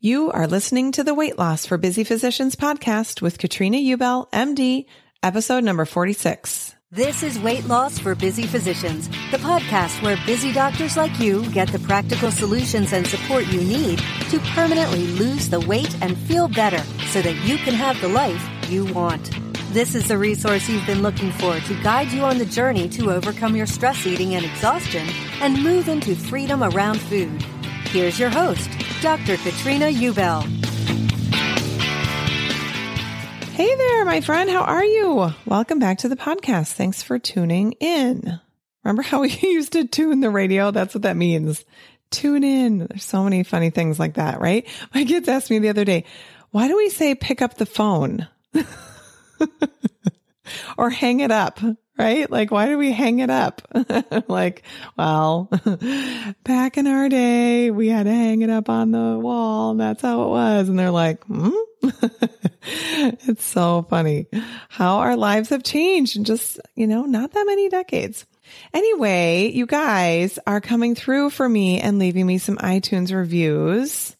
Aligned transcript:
You 0.00 0.30
are 0.30 0.46
listening 0.46 0.92
to 0.92 1.02
the 1.02 1.12
Weight 1.12 1.40
Loss 1.40 1.66
for 1.66 1.76
Busy 1.76 2.04
Physicians 2.04 2.54
podcast 2.54 3.20
with 3.20 3.36
Katrina 3.36 3.78
Ubel, 3.78 4.30
MD, 4.30 4.86
episode 5.24 5.64
number 5.64 5.84
46. 5.84 6.76
This 6.92 7.24
is 7.24 7.36
Weight 7.40 7.64
Loss 7.64 7.98
for 7.98 8.14
Busy 8.14 8.44
Physicians, 8.44 9.08
the 9.32 9.38
podcast 9.38 10.00
where 10.00 10.16
busy 10.24 10.52
doctors 10.52 10.96
like 10.96 11.18
you 11.18 11.50
get 11.50 11.66
the 11.72 11.80
practical 11.80 12.30
solutions 12.30 12.92
and 12.92 13.08
support 13.08 13.48
you 13.48 13.60
need 13.60 13.98
to 14.30 14.38
permanently 14.54 15.04
lose 15.04 15.48
the 15.48 15.58
weight 15.58 16.00
and 16.00 16.16
feel 16.16 16.46
better 16.46 16.84
so 17.08 17.20
that 17.20 17.34
you 17.44 17.56
can 17.56 17.74
have 17.74 18.00
the 18.00 18.06
life 18.06 18.70
you 18.70 18.84
want. 18.94 19.32
This 19.72 19.96
is 19.96 20.06
the 20.06 20.16
resource 20.16 20.68
you've 20.68 20.86
been 20.86 21.02
looking 21.02 21.32
for 21.32 21.58
to 21.58 21.82
guide 21.82 22.12
you 22.12 22.22
on 22.22 22.38
the 22.38 22.46
journey 22.46 22.88
to 22.90 23.10
overcome 23.10 23.56
your 23.56 23.66
stress 23.66 24.06
eating 24.06 24.36
and 24.36 24.44
exhaustion 24.44 25.08
and 25.40 25.60
move 25.60 25.88
into 25.88 26.14
freedom 26.14 26.62
around 26.62 27.00
food. 27.00 27.44
Here's 27.90 28.18
your 28.18 28.28
host, 28.28 28.68
Dr. 29.00 29.38
Katrina 29.38 29.86
Ubel. 29.86 30.42
Hey 33.54 33.74
there, 33.74 34.04
my 34.04 34.20
friend. 34.20 34.50
How 34.50 34.60
are 34.60 34.84
you? 34.84 35.32
Welcome 35.46 35.78
back 35.78 35.96
to 35.98 36.10
the 36.10 36.16
podcast. 36.16 36.72
Thanks 36.72 37.02
for 37.02 37.18
tuning 37.18 37.72
in. 37.80 38.38
Remember 38.84 39.00
how 39.00 39.20
we 39.22 39.30
used 39.40 39.72
to 39.72 39.88
tune 39.88 40.20
the 40.20 40.28
radio? 40.28 40.70
That's 40.70 40.94
what 40.94 41.04
that 41.04 41.16
means. 41.16 41.64
Tune 42.10 42.44
in. 42.44 42.80
There's 42.80 43.04
so 43.04 43.24
many 43.24 43.42
funny 43.42 43.70
things 43.70 43.98
like 43.98 44.14
that, 44.16 44.38
right? 44.38 44.66
My 44.94 45.04
kids 45.04 45.26
asked 45.26 45.48
me 45.48 45.58
the 45.58 45.70
other 45.70 45.86
day, 45.86 46.04
why 46.50 46.68
do 46.68 46.76
we 46.76 46.90
say 46.90 47.14
pick 47.14 47.40
up 47.40 47.54
the 47.54 47.64
phone? 47.64 48.28
or 50.76 50.90
hang 50.90 51.20
it 51.20 51.30
up, 51.30 51.58
right? 51.98 52.30
Like, 52.30 52.50
why 52.50 52.66
do 52.66 52.78
we 52.78 52.92
hang 52.92 53.18
it 53.18 53.30
up? 53.30 53.62
like, 54.28 54.62
well, 54.96 55.50
back 56.44 56.78
in 56.78 56.86
our 56.86 57.08
day, 57.08 57.70
we 57.70 57.88
had 57.88 58.04
to 58.04 58.12
hang 58.12 58.42
it 58.42 58.50
up 58.50 58.68
on 58.68 58.92
the 58.92 59.18
wall 59.18 59.72
and 59.72 59.80
that's 59.80 60.02
how 60.02 60.22
it 60.22 60.28
was. 60.28 60.68
And 60.68 60.78
they're 60.78 60.90
like, 60.90 61.24
hmm? 61.24 61.50
it's 62.62 63.44
so 63.44 63.86
funny 63.88 64.26
how 64.68 64.98
our 64.98 65.16
lives 65.16 65.48
have 65.50 65.62
changed 65.62 66.16
in 66.16 66.24
just, 66.24 66.60
you 66.74 66.86
know, 66.86 67.02
not 67.02 67.32
that 67.32 67.46
many 67.46 67.68
decades. 67.68 68.26
Anyway, 68.72 69.50
you 69.52 69.66
guys 69.66 70.38
are 70.46 70.60
coming 70.60 70.94
through 70.94 71.30
for 71.30 71.48
me 71.48 71.80
and 71.80 71.98
leaving 71.98 72.26
me 72.26 72.38
some 72.38 72.56
iTunes 72.58 73.14
reviews. 73.14 74.16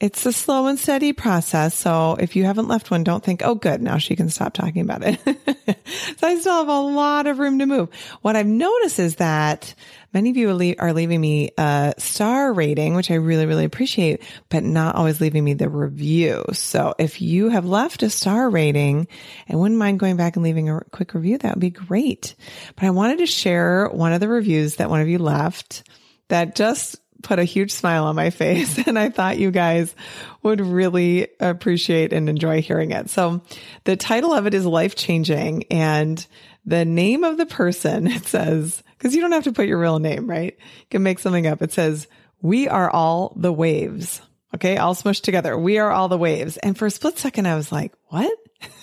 It's 0.00 0.24
a 0.26 0.32
slow 0.32 0.68
and 0.68 0.78
steady 0.78 1.12
process. 1.12 1.74
So 1.74 2.16
if 2.20 2.36
you 2.36 2.44
haven't 2.44 2.68
left 2.68 2.88
one, 2.88 3.02
don't 3.02 3.24
think, 3.24 3.42
oh, 3.44 3.56
good, 3.56 3.82
now 3.82 3.98
she 3.98 4.14
can 4.14 4.28
stop 4.28 4.52
talking 4.52 4.82
about 4.82 5.02
it. 5.02 5.18
so 6.18 6.26
I 6.26 6.38
still 6.38 6.58
have 6.58 6.68
a 6.68 6.80
lot 6.80 7.26
of 7.26 7.40
room 7.40 7.58
to 7.58 7.66
move. 7.66 7.92
What 8.22 8.36
I've 8.36 8.46
noticed 8.46 9.00
is 9.00 9.16
that 9.16 9.74
many 10.14 10.30
of 10.30 10.36
you 10.36 10.76
are 10.78 10.92
leaving 10.92 11.20
me 11.20 11.50
a 11.58 11.94
star 11.98 12.52
rating, 12.52 12.94
which 12.94 13.10
I 13.10 13.14
really, 13.14 13.46
really 13.46 13.64
appreciate, 13.64 14.22
but 14.50 14.62
not 14.62 14.94
always 14.94 15.20
leaving 15.20 15.42
me 15.42 15.54
the 15.54 15.68
review. 15.68 16.44
So 16.52 16.94
if 17.00 17.20
you 17.20 17.48
have 17.48 17.64
left 17.64 18.04
a 18.04 18.10
star 18.10 18.48
rating 18.50 19.08
and 19.48 19.58
wouldn't 19.58 19.80
mind 19.80 19.98
going 19.98 20.16
back 20.16 20.36
and 20.36 20.44
leaving 20.44 20.68
a 20.70 20.80
quick 20.92 21.12
review, 21.12 21.38
that 21.38 21.56
would 21.56 21.60
be 21.60 21.70
great. 21.70 22.36
But 22.76 22.84
I 22.84 22.90
wanted 22.90 23.18
to 23.18 23.26
share 23.26 23.88
one 23.88 24.12
of 24.12 24.20
the 24.20 24.28
reviews 24.28 24.76
that 24.76 24.90
one 24.90 25.00
of 25.00 25.08
you 25.08 25.18
left 25.18 25.82
that 26.28 26.54
just 26.54 27.00
put 27.22 27.38
a 27.38 27.44
huge 27.44 27.72
smile 27.72 28.04
on 28.04 28.16
my 28.16 28.30
face. 28.30 28.78
And 28.86 28.98
I 28.98 29.10
thought 29.10 29.38
you 29.38 29.50
guys 29.50 29.94
would 30.42 30.60
really 30.60 31.28
appreciate 31.40 32.12
and 32.12 32.28
enjoy 32.28 32.62
hearing 32.62 32.90
it. 32.90 33.10
So 33.10 33.42
the 33.84 33.96
title 33.96 34.32
of 34.32 34.46
it 34.46 34.54
is 34.54 34.66
life 34.66 34.94
changing 34.94 35.64
and 35.70 36.24
the 36.64 36.84
name 36.84 37.24
of 37.24 37.36
the 37.36 37.46
person 37.46 38.06
it 38.08 38.26
says, 38.26 38.82
cause 38.98 39.14
you 39.14 39.20
don't 39.20 39.32
have 39.32 39.44
to 39.44 39.52
put 39.52 39.66
your 39.66 39.78
real 39.78 39.98
name, 39.98 40.28
right? 40.28 40.56
You 40.58 40.86
can 40.90 41.02
make 41.02 41.18
something 41.18 41.46
up. 41.46 41.62
It 41.62 41.72
says, 41.72 42.06
we 42.40 42.68
are 42.68 42.90
all 42.90 43.32
the 43.36 43.52
waves. 43.52 44.20
Okay. 44.54 44.76
All 44.76 44.94
smushed 44.94 45.22
together. 45.22 45.58
We 45.58 45.78
are 45.78 45.90
all 45.90 46.08
the 46.08 46.18
waves. 46.18 46.56
And 46.58 46.76
for 46.76 46.86
a 46.86 46.90
split 46.90 47.18
second, 47.18 47.46
I 47.46 47.56
was 47.56 47.70
like, 47.70 47.92
what? 48.06 48.32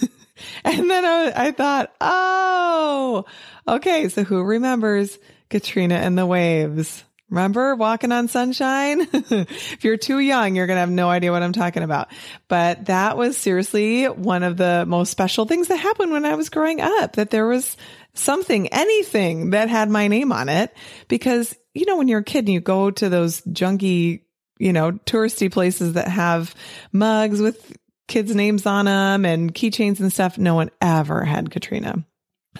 and 0.63 0.89
then 0.89 1.05
I, 1.05 1.33
I 1.35 1.51
thought, 1.51 1.93
oh, 1.99 3.25
okay. 3.67 4.09
So 4.09 4.23
who 4.23 4.43
remembers 4.43 5.17
Katrina 5.49 5.95
and 5.95 6.17
the 6.17 6.25
waves? 6.25 7.03
Remember 7.29 7.75
walking 7.75 8.11
on 8.11 8.27
sunshine? 8.27 9.01
if 9.11 9.83
you're 9.83 9.97
too 9.97 10.19
young, 10.19 10.55
you're 10.55 10.67
going 10.67 10.75
to 10.75 10.81
have 10.81 10.91
no 10.91 11.09
idea 11.09 11.31
what 11.31 11.41
I'm 11.41 11.53
talking 11.53 11.81
about. 11.81 12.09
But 12.47 12.85
that 12.85 13.17
was 13.17 13.35
seriously 13.35 14.05
one 14.05 14.43
of 14.43 14.57
the 14.57 14.85
most 14.87 15.09
special 15.09 15.45
things 15.45 15.69
that 15.69 15.77
happened 15.77 16.11
when 16.11 16.25
I 16.25 16.35
was 16.35 16.49
growing 16.49 16.81
up, 16.81 17.15
that 17.15 17.31
there 17.31 17.47
was 17.47 17.77
something, 18.13 18.67
anything 18.67 19.51
that 19.51 19.69
had 19.69 19.89
my 19.89 20.07
name 20.07 20.31
on 20.31 20.49
it. 20.49 20.71
Because, 21.07 21.55
you 21.73 21.85
know, 21.87 21.97
when 21.97 22.07
you're 22.07 22.19
a 22.19 22.23
kid 22.23 22.45
and 22.45 22.53
you 22.53 22.61
go 22.61 22.91
to 22.91 23.09
those 23.09 23.41
junky, 23.41 24.21
you 24.59 24.71
know, 24.71 24.91
touristy 24.91 25.51
places 25.51 25.93
that 25.93 26.07
have 26.07 26.53
mugs 26.91 27.41
with 27.41 27.75
kids' 28.07 28.35
names 28.35 28.67
on 28.67 28.85
them 28.85 29.25
and 29.25 29.53
keychains 29.53 29.99
and 29.99 30.13
stuff, 30.13 30.37
no 30.37 30.53
one 30.53 30.69
ever 30.79 31.23
had 31.23 31.49
Katrina. 31.49 32.05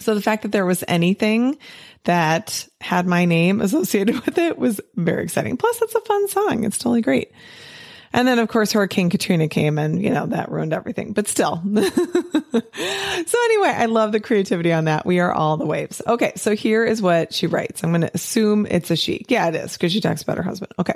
So 0.00 0.14
the 0.14 0.22
fact 0.22 0.42
that 0.42 0.52
there 0.52 0.66
was 0.66 0.84
anything 0.88 1.58
that 2.04 2.68
had 2.80 3.06
my 3.06 3.24
name 3.24 3.60
associated 3.60 4.20
with 4.26 4.38
it 4.38 4.58
was 4.58 4.80
very 4.94 5.24
exciting. 5.24 5.56
Plus, 5.56 5.80
it's 5.82 5.94
a 5.94 6.00
fun 6.00 6.28
song. 6.28 6.64
It's 6.64 6.78
totally 6.78 7.02
great. 7.02 7.32
And 8.12 8.26
then, 8.26 8.38
of 8.38 8.48
course, 8.48 8.72
Hurricane 8.72 9.10
Katrina 9.10 9.48
came 9.48 9.78
and, 9.78 10.00
you 10.00 10.10
know, 10.10 10.26
that 10.26 10.50
ruined 10.50 10.72
everything, 10.72 11.12
but 11.12 11.28
still. 11.28 11.60
so 11.74 11.82
anyway, 13.44 13.68
I 13.68 13.86
love 13.90 14.12
the 14.12 14.20
creativity 14.20 14.72
on 14.72 14.84
that. 14.86 15.04
We 15.04 15.20
are 15.20 15.32
all 15.32 15.56
the 15.56 15.66
waves. 15.66 16.00
Okay. 16.06 16.32
So 16.36 16.54
here 16.54 16.84
is 16.84 17.02
what 17.02 17.34
she 17.34 17.46
writes. 17.46 17.84
I'm 17.84 17.90
going 17.90 18.02
to 18.02 18.10
assume 18.14 18.66
it's 18.70 18.90
a 18.90 18.96
she. 18.96 19.26
Yeah, 19.28 19.48
it 19.48 19.56
is 19.56 19.74
because 19.74 19.92
she 19.92 20.00
talks 20.00 20.22
about 20.22 20.38
her 20.38 20.42
husband. 20.42 20.72
Okay. 20.78 20.94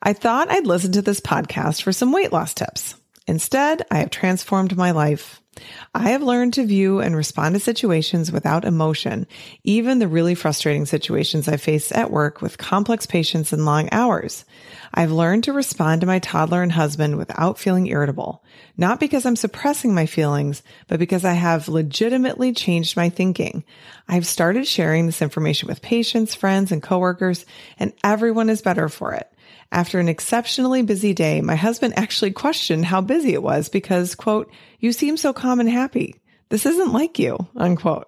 I 0.00 0.12
thought 0.12 0.50
I'd 0.50 0.66
listen 0.66 0.92
to 0.92 1.02
this 1.02 1.20
podcast 1.20 1.82
for 1.82 1.92
some 1.92 2.12
weight 2.12 2.32
loss 2.32 2.54
tips. 2.54 2.94
Instead, 3.28 3.82
I 3.90 3.98
have 3.98 4.08
transformed 4.08 4.74
my 4.74 4.90
life. 4.90 5.42
I 5.94 6.10
have 6.10 6.22
learned 6.22 6.54
to 6.54 6.64
view 6.64 7.00
and 7.00 7.14
respond 7.14 7.54
to 7.54 7.60
situations 7.60 8.32
without 8.32 8.64
emotion, 8.64 9.26
even 9.64 9.98
the 9.98 10.08
really 10.08 10.34
frustrating 10.34 10.86
situations 10.86 11.46
I 11.46 11.58
face 11.58 11.92
at 11.92 12.10
work 12.10 12.40
with 12.40 12.56
complex 12.56 13.04
patients 13.04 13.52
and 13.52 13.66
long 13.66 13.90
hours. 13.92 14.46
I've 14.94 15.12
learned 15.12 15.44
to 15.44 15.52
respond 15.52 16.00
to 16.00 16.06
my 16.06 16.20
toddler 16.20 16.62
and 16.62 16.72
husband 16.72 17.18
without 17.18 17.58
feeling 17.58 17.86
irritable, 17.86 18.42
not 18.78 18.98
because 18.98 19.26
I'm 19.26 19.36
suppressing 19.36 19.94
my 19.94 20.06
feelings, 20.06 20.62
but 20.86 20.98
because 20.98 21.26
I 21.26 21.34
have 21.34 21.68
legitimately 21.68 22.54
changed 22.54 22.96
my 22.96 23.10
thinking. 23.10 23.62
I've 24.08 24.26
started 24.26 24.66
sharing 24.66 25.04
this 25.04 25.20
information 25.20 25.68
with 25.68 25.82
patients, 25.82 26.34
friends, 26.34 26.72
and 26.72 26.82
coworkers, 26.82 27.44
and 27.78 27.92
everyone 28.02 28.48
is 28.48 28.62
better 28.62 28.88
for 28.88 29.12
it. 29.12 29.30
After 29.70 29.98
an 29.98 30.08
exceptionally 30.08 30.82
busy 30.82 31.12
day, 31.12 31.40
my 31.40 31.54
husband 31.54 31.94
actually 31.96 32.30
questioned 32.30 32.86
how 32.86 33.00
busy 33.00 33.34
it 33.34 33.42
was 33.42 33.68
because, 33.68 34.14
quote, 34.14 34.50
you 34.78 34.92
seem 34.92 35.16
so 35.16 35.32
calm 35.32 35.60
and 35.60 35.68
happy. 35.68 36.14
This 36.48 36.64
isn't 36.64 36.92
like 36.92 37.18
you, 37.18 37.36
unquote. 37.54 38.06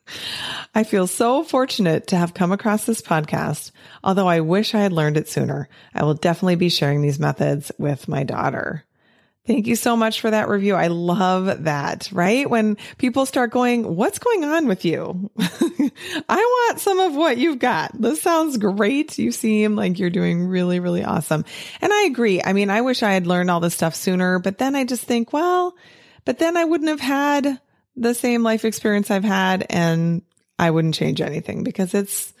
I 0.74 0.84
feel 0.84 1.06
so 1.06 1.42
fortunate 1.42 2.06
to 2.08 2.16
have 2.16 2.32
come 2.32 2.52
across 2.52 2.84
this 2.84 3.02
podcast, 3.02 3.72
although 4.02 4.28
I 4.28 4.40
wish 4.40 4.74
I 4.74 4.80
had 4.80 4.92
learned 4.92 5.16
it 5.16 5.28
sooner. 5.28 5.68
I 5.94 6.04
will 6.04 6.14
definitely 6.14 6.56
be 6.56 6.68
sharing 6.70 7.02
these 7.02 7.18
methods 7.18 7.72
with 7.78 8.08
my 8.08 8.22
daughter. 8.22 8.84
Thank 9.46 9.68
you 9.68 9.76
so 9.76 9.96
much 9.96 10.20
for 10.20 10.30
that 10.30 10.48
review. 10.48 10.74
I 10.74 10.88
love 10.88 11.64
that, 11.64 12.08
right? 12.10 12.48
When 12.50 12.76
people 12.98 13.26
start 13.26 13.52
going, 13.52 13.94
what's 13.94 14.18
going 14.18 14.44
on 14.44 14.66
with 14.66 14.84
you? 14.84 15.30
I 15.38 16.36
want 16.36 16.80
some 16.80 16.98
of 16.98 17.14
what 17.14 17.38
you've 17.38 17.60
got. 17.60 17.92
This 18.00 18.20
sounds 18.20 18.56
great. 18.56 19.18
You 19.18 19.30
seem 19.30 19.76
like 19.76 20.00
you're 20.00 20.10
doing 20.10 20.48
really, 20.48 20.80
really 20.80 21.04
awesome. 21.04 21.44
And 21.80 21.92
I 21.92 22.04
agree. 22.04 22.42
I 22.42 22.54
mean, 22.54 22.70
I 22.70 22.80
wish 22.80 23.04
I 23.04 23.12
had 23.12 23.28
learned 23.28 23.50
all 23.50 23.60
this 23.60 23.74
stuff 23.74 23.94
sooner, 23.94 24.40
but 24.40 24.58
then 24.58 24.74
I 24.74 24.84
just 24.84 25.04
think, 25.04 25.32
well, 25.32 25.76
but 26.24 26.40
then 26.40 26.56
I 26.56 26.64
wouldn't 26.64 26.90
have 26.90 27.00
had 27.00 27.60
the 27.94 28.14
same 28.14 28.42
life 28.42 28.64
experience 28.64 29.10
I've 29.10 29.24
had 29.24 29.64
and 29.70 30.22
I 30.58 30.70
wouldn't 30.70 30.94
change 30.94 31.20
anything 31.20 31.62
because 31.62 31.94
it's 31.94 32.34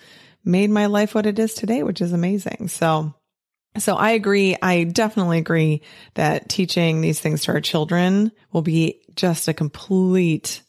made 0.44 0.70
my 0.70 0.86
life 0.86 1.14
what 1.14 1.26
it 1.26 1.38
is 1.38 1.54
today, 1.54 1.82
which 1.82 2.00
is 2.00 2.12
amazing. 2.12 2.68
So 2.68 3.14
so 3.78 3.94
I 3.94 4.10
agree. 4.10 4.56
I 4.60 4.84
definitely 4.84 5.38
agree 5.38 5.82
that 6.14 6.48
teaching 6.48 7.00
these 7.00 7.20
things 7.20 7.44
to 7.44 7.52
our 7.52 7.60
children 7.60 8.32
will 8.52 8.62
be 8.62 9.00
just 9.14 9.48
a 9.48 9.54
complete 9.54 10.62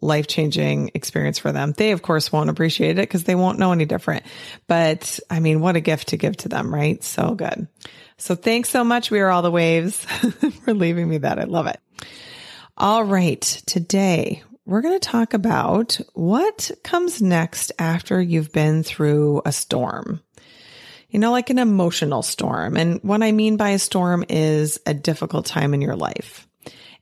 life 0.00 0.26
changing 0.26 0.90
experience 0.94 1.38
for 1.38 1.52
them. 1.52 1.72
They, 1.76 1.92
of 1.92 2.02
course, 2.02 2.32
won't 2.32 2.50
appreciate 2.50 2.98
it 2.98 3.08
because 3.08 3.24
they 3.24 3.36
won't 3.36 3.58
know 3.58 3.72
any 3.72 3.84
different. 3.84 4.24
But 4.66 5.20
I 5.30 5.40
mean, 5.40 5.60
what 5.60 5.76
a 5.76 5.80
gift 5.80 6.08
to 6.08 6.16
give 6.16 6.36
to 6.38 6.48
them, 6.48 6.74
right? 6.74 7.02
So 7.02 7.34
good. 7.34 7.68
So 8.18 8.34
thanks 8.34 8.68
so 8.68 8.84
much. 8.84 9.10
We 9.10 9.20
are 9.20 9.30
all 9.30 9.42
the 9.42 9.50
waves 9.50 10.04
for 10.64 10.74
leaving 10.74 11.08
me 11.08 11.18
that. 11.18 11.38
I 11.38 11.44
love 11.44 11.68
it. 11.68 11.80
All 12.76 13.04
right. 13.04 13.40
Today 13.40 14.42
we're 14.64 14.80
going 14.80 14.98
to 14.98 15.08
talk 15.08 15.34
about 15.34 16.00
what 16.14 16.70
comes 16.84 17.20
next 17.20 17.72
after 17.78 18.20
you've 18.20 18.52
been 18.52 18.82
through 18.82 19.42
a 19.44 19.52
storm 19.52 20.20
you 21.12 21.18
know, 21.18 21.30
like 21.30 21.50
an 21.50 21.58
emotional 21.58 22.22
storm. 22.22 22.76
And 22.76 22.98
what 23.02 23.22
I 23.22 23.32
mean 23.32 23.58
by 23.58 23.70
a 23.70 23.78
storm 23.78 24.24
is 24.30 24.80
a 24.86 24.94
difficult 24.94 25.44
time 25.44 25.74
in 25.74 25.82
your 25.82 25.94
life. 25.94 26.48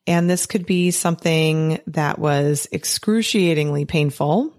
And 0.06 0.28
this 0.28 0.46
could 0.46 0.66
be 0.66 0.90
something 0.90 1.80
that 1.86 2.18
was 2.18 2.66
excruciatingly 2.72 3.84
painful, 3.84 4.52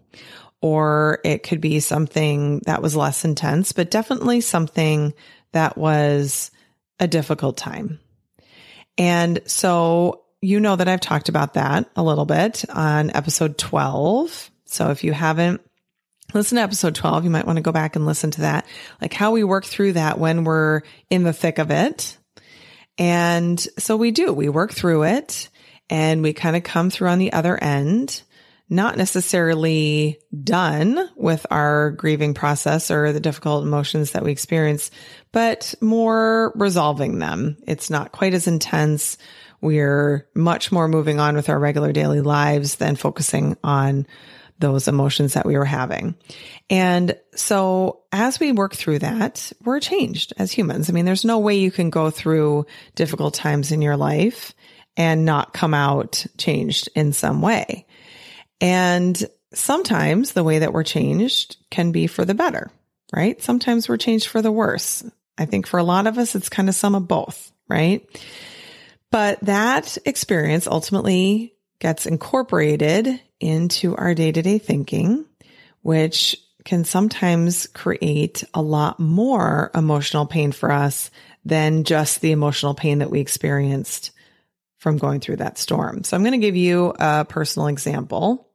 or 0.62 1.19
it 1.25 1.44
could 1.44 1.59
be 1.59 1.81
something 1.81 2.62
that 2.65 2.81
was 2.81 2.95
less 2.95 3.25
intense, 3.25 3.74
but 3.74 3.92
definitely 3.92 4.39
something 4.39 5.13
that 5.51 5.77
was 5.77 6.50
a 7.00 7.07
difficult 7.07 7.57
time. 7.57 8.00
And 8.97 9.42
so 9.47 10.24
you 10.42 10.62
know 10.62 10.77
that 10.77 10.88
I've 10.88 11.01
talked 11.01 11.27
about 11.27 11.56
that 11.56 11.89
a 11.97 12.04
little 12.04 12.25
bit 12.25 12.63
on 12.69 13.12
episode 13.13 13.57
12. 13.57 14.50
So 14.65 14.92
if 14.92 15.04
you 15.04 15.12
haven't 15.12 15.62
listen 16.33 16.57
to 16.57 16.62
episode 16.62 16.95
12. 16.95 17.24
You 17.24 17.30
might 17.30 17.45
want 17.45 17.57
to 17.57 17.63
go 17.63 17.72
back 17.72 17.95
and 17.95 18.06
listen 18.06 18.31
to 18.31 18.42
that, 18.42 18.66
like 19.01 19.13
how 19.13 19.31
we 19.31 19.44
work 19.44 19.66
through 19.66 19.94
that 19.94 20.19
when 20.19 20.44
we're 20.44 20.81
in 21.10 21.24
the 21.24 21.33
thick 21.33 21.57
of 21.57 21.72
it. 21.72 22.18
And 22.98 23.60
so 23.80 23.98
we 23.98 24.12
do, 24.12 24.33
we 24.33 24.50
work 24.50 24.74
through 24.74 25.04
it 25.04 25.50
and 25.89 26.22
we 26.22 26.33
kind 26.33 26.56
of 26.56 26.63
come 26.63 26.89
through 26.89 27.10
on 27.10 27.19
the 27.19 27.33
other 27.33 27.62
end, 27.62 28.22
not 28.69 28.98
necessarily 28.98 30.19
done 30.44 31.10
with 31.16 31.45
our 31.51 31.92
grieving 31.92 32.33
process 32.33 32.92
or 32.92 33.12
the 33.12 33.19
difficult 33.19 33.63
emotions 33.63 34.12
that 34.12 34.24
we 34.24 34.31
experience, 34.31 34.92
but 35.31 35.74
more 35.81 36.54
resolving 36.56 37.19
them. 37.19 37.57
It's 37.68 37.89
not 37.89 38.12
quite 38.12 38.33
as 38.33 38.48
intense. 38.48 39.18
We're 39.62 40.28
much 40.33 40.72
more 40.72 40.88
moving 40.88 41.19
on 41.19 41.36
with 41.36 41.50
our 41.50 41.60
regular 41.60 41.92
daily 41.92 42.22
lives 42.22 42.75
than 42.75 42.95
focusing 42.95 43.57
on 43.63 44.07
those 44.61 44.87
emotions 44.87 45.33
that 45.33 45.45
we 45.45 45.57
were 45.57 45.65
having. 45.65 46.15
And 46.69 47.17
so 47.35 48.03
as 48.11 48.39
we 48.39 48.51
work 48.51 48.73
through 48.73 48.99
that, 48.99 49.51
we're 49.63 49.79
changed 49.79 50.33
as 50.37 50.51
humans. 50.51 50.89
I 50.89 50.93
mean, 50.93 51.05
there's 51.05 51.25
no 51.25 51.39
way 51.39 51.57
you 51.57 51.71
can 51.71 51.89
go 51.89 52.09
through 52.09 52.65
difficult 52.95 53.33
times 53.33 53.71
in 53.71 53.81
your 53.81 53.97
life 53.97 54.53
and 54.95 55.25
not 55.25 55.53
come 55.53 55.73
out 55.73 56.25
changed 56.37 56.89
in 56.95 57.13
some 57.13 57.41
way. 57.41 57.85
And 58.61 59.21
sometimes 59.53 60.33
the 60.33 60.43
way 60.43 60.59
that 60.59 60.73
we're 60.73 60.83
changed 60.83 61.57
can 61.69 61.91
be 61.91 62.07
for 62.07 62.25
the 62.25 62.33
better, 62.33 62.71
right? 63.13 63.41
Sometimes 63.41 63.89
we're 63.89 63.97
changed 63.97 64.27
for 64.27 64.41
the 64.41 64.51
worse. 64.51 65.03
I 65.37 65.45
think 65.45 65.67
for 65.67 65.79
a 65.79 65.83
lot 65.83 66.07
of 66.07 66.17
us, 66.17 66.35
it's 66.35 66.49
kind 66.49 66.69
of 66.69 66.75
some 66.75 66.95
of 66.95 67.07
both, 67.07 67.51
right? 67.67 68.07
But 69.11 69.39
that 69.41 69.97
experience 70.05 70.67
ultimately 70.67 71.55
gets 71.79 72.05
incorporated 72.05 73.19
into 73.41 73.95
our 73.95 74.13
day 74.13 74.31
to 74.31 74.41
day 74.41 74.57
thinking, 74.57 75.25
which 75.81 76.38
can 76.63 76.83
sometimes 76.85 77.67
create 77.67 78.43
a 78.53 78.61
lot 78.61 78.99
more 78.99 79.71
emotional 79.73 80.25
pain 80.25 80.51
for 80.51 80.71
us 80.71 81.09
than 81.43 81.83
just 81.83 82.21
the 82.21 82.31
emotional 82.31 82.75
pain 82.75 82.99
that 82.99 83.09
we 83.09 83.19
experienced 83.19 84.11
from 84.77 84.97
going 84.97 85.19
through 85.19 85.38
that 85.38 85.57
storm. 85.57 86.03
So 86.03 86.15
I'm 86.15 86.23
going 86.23 86.39
to 86.39 86.45
give 86.45 86.55
you 86.55 86.93
a 86.99 87.25
personal 87.25 87.67
example. 87.67 88.49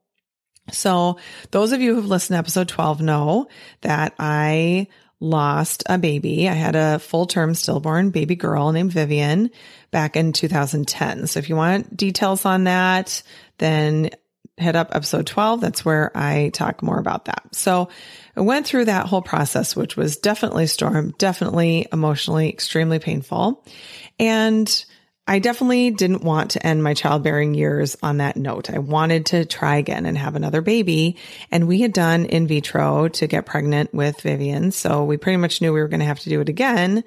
So 0.71 1.17
those 1.51 1.71
of 1.71 1.81
you 1.81 1.95
who've 1.95 2.05
listened 2.05 2.35
to 2.35 2.39
episode 2.39 2.67
12 2.67 3.01
know 3.01 3.47
that 3.81 4.13
I 4.19 4.87
lost 5.19 5.83
a 5.87 5.97
baby. 5.97 6.47
I 6.47 6.53
had 6.53 6.75
a 6.75 6.99
full 6.99 7.25
term 7.25 7.55
stillborn 7.55 8.11
baby 8.11 8.35
girl 8.35 8.71
named 8.71 8.91
Vivian 8.91 9.49
back 9.91 10.15
in 10.15 10.33
2010. 10.33 11.27
So 11.27 11.39
if 11.39 11.49
you 11.49 11.55
want 11.55 11.95
details 11.95 12.45
on 12.45 12.65
that, 12.65 13.23
then 13.57 14.11
hit 14.57 14.75
up 14.75 14.95
episode 14.95 15.27
12. 15.27 15.61
That's 15.61 15.85
where 15.85 16.11
I 16.15 16.49
talk 16.49 16.81
more 16.81 16.99
about 16.99 17.25
that. 17.25 17.43
So 17.53 17.89
I 18.35 18.41
went 18.41 18.65
through 18.65 18.85
that 18.85 19.05
whole 19.05 19.21
process, 19.21 19.75
which 19.75 19.95
was 19.95 20.17
definitely 20.17 20.67
storm, 20.67 21.13
definitely 21.17 21.87
emotionally 21.93 22.49
extremely 22.49 22.99
painful. 22.99 23.63
And 24.19 24.85
I 25.27 25.39
definitely 25.39 25.91
didn't 25.91 26.23
want 26.23 26.51
to 26.51 26.65
end 26.65 26.81
my 26.81 26.93
childbearing 26.93 27.53
years 27.53 27.97
on 28.01 28.17
that 28.17 28.37
note. 28.37 28.69
I 28.69 28.79
wanted 28.79 29.27
to 29.27 29.45
try 29.45 29.75
again 29.75 30.05
and 30.05 30.17
have 30.17 30.35
another 30.35 30.61
baby. 30.61 31.17
And 31.51 31.67
we 31.67 31.81
had 31.81 31.91
done 31.91 32.25
in 32.25 32.47
vitro 32.47 33.09
to 33.09 33.27
get 33.27 33.45
pregnant 33.45 33.93
with 33.93 34.21
Vivian. 34.21 34.71
So 34.71 35.03
we 35.03 35.17
pretty 35.17 35.37
much 35.37 35.61
knew 35.61 35.73
we 35.73 35.81
were 35.81 35.89
going 35.89 35.99
to 35.99 36.05
have 36.05 36.21
to 36.21 36.29
do 36.29 36.39
it 36.39 36.49
again. 36.49 37.03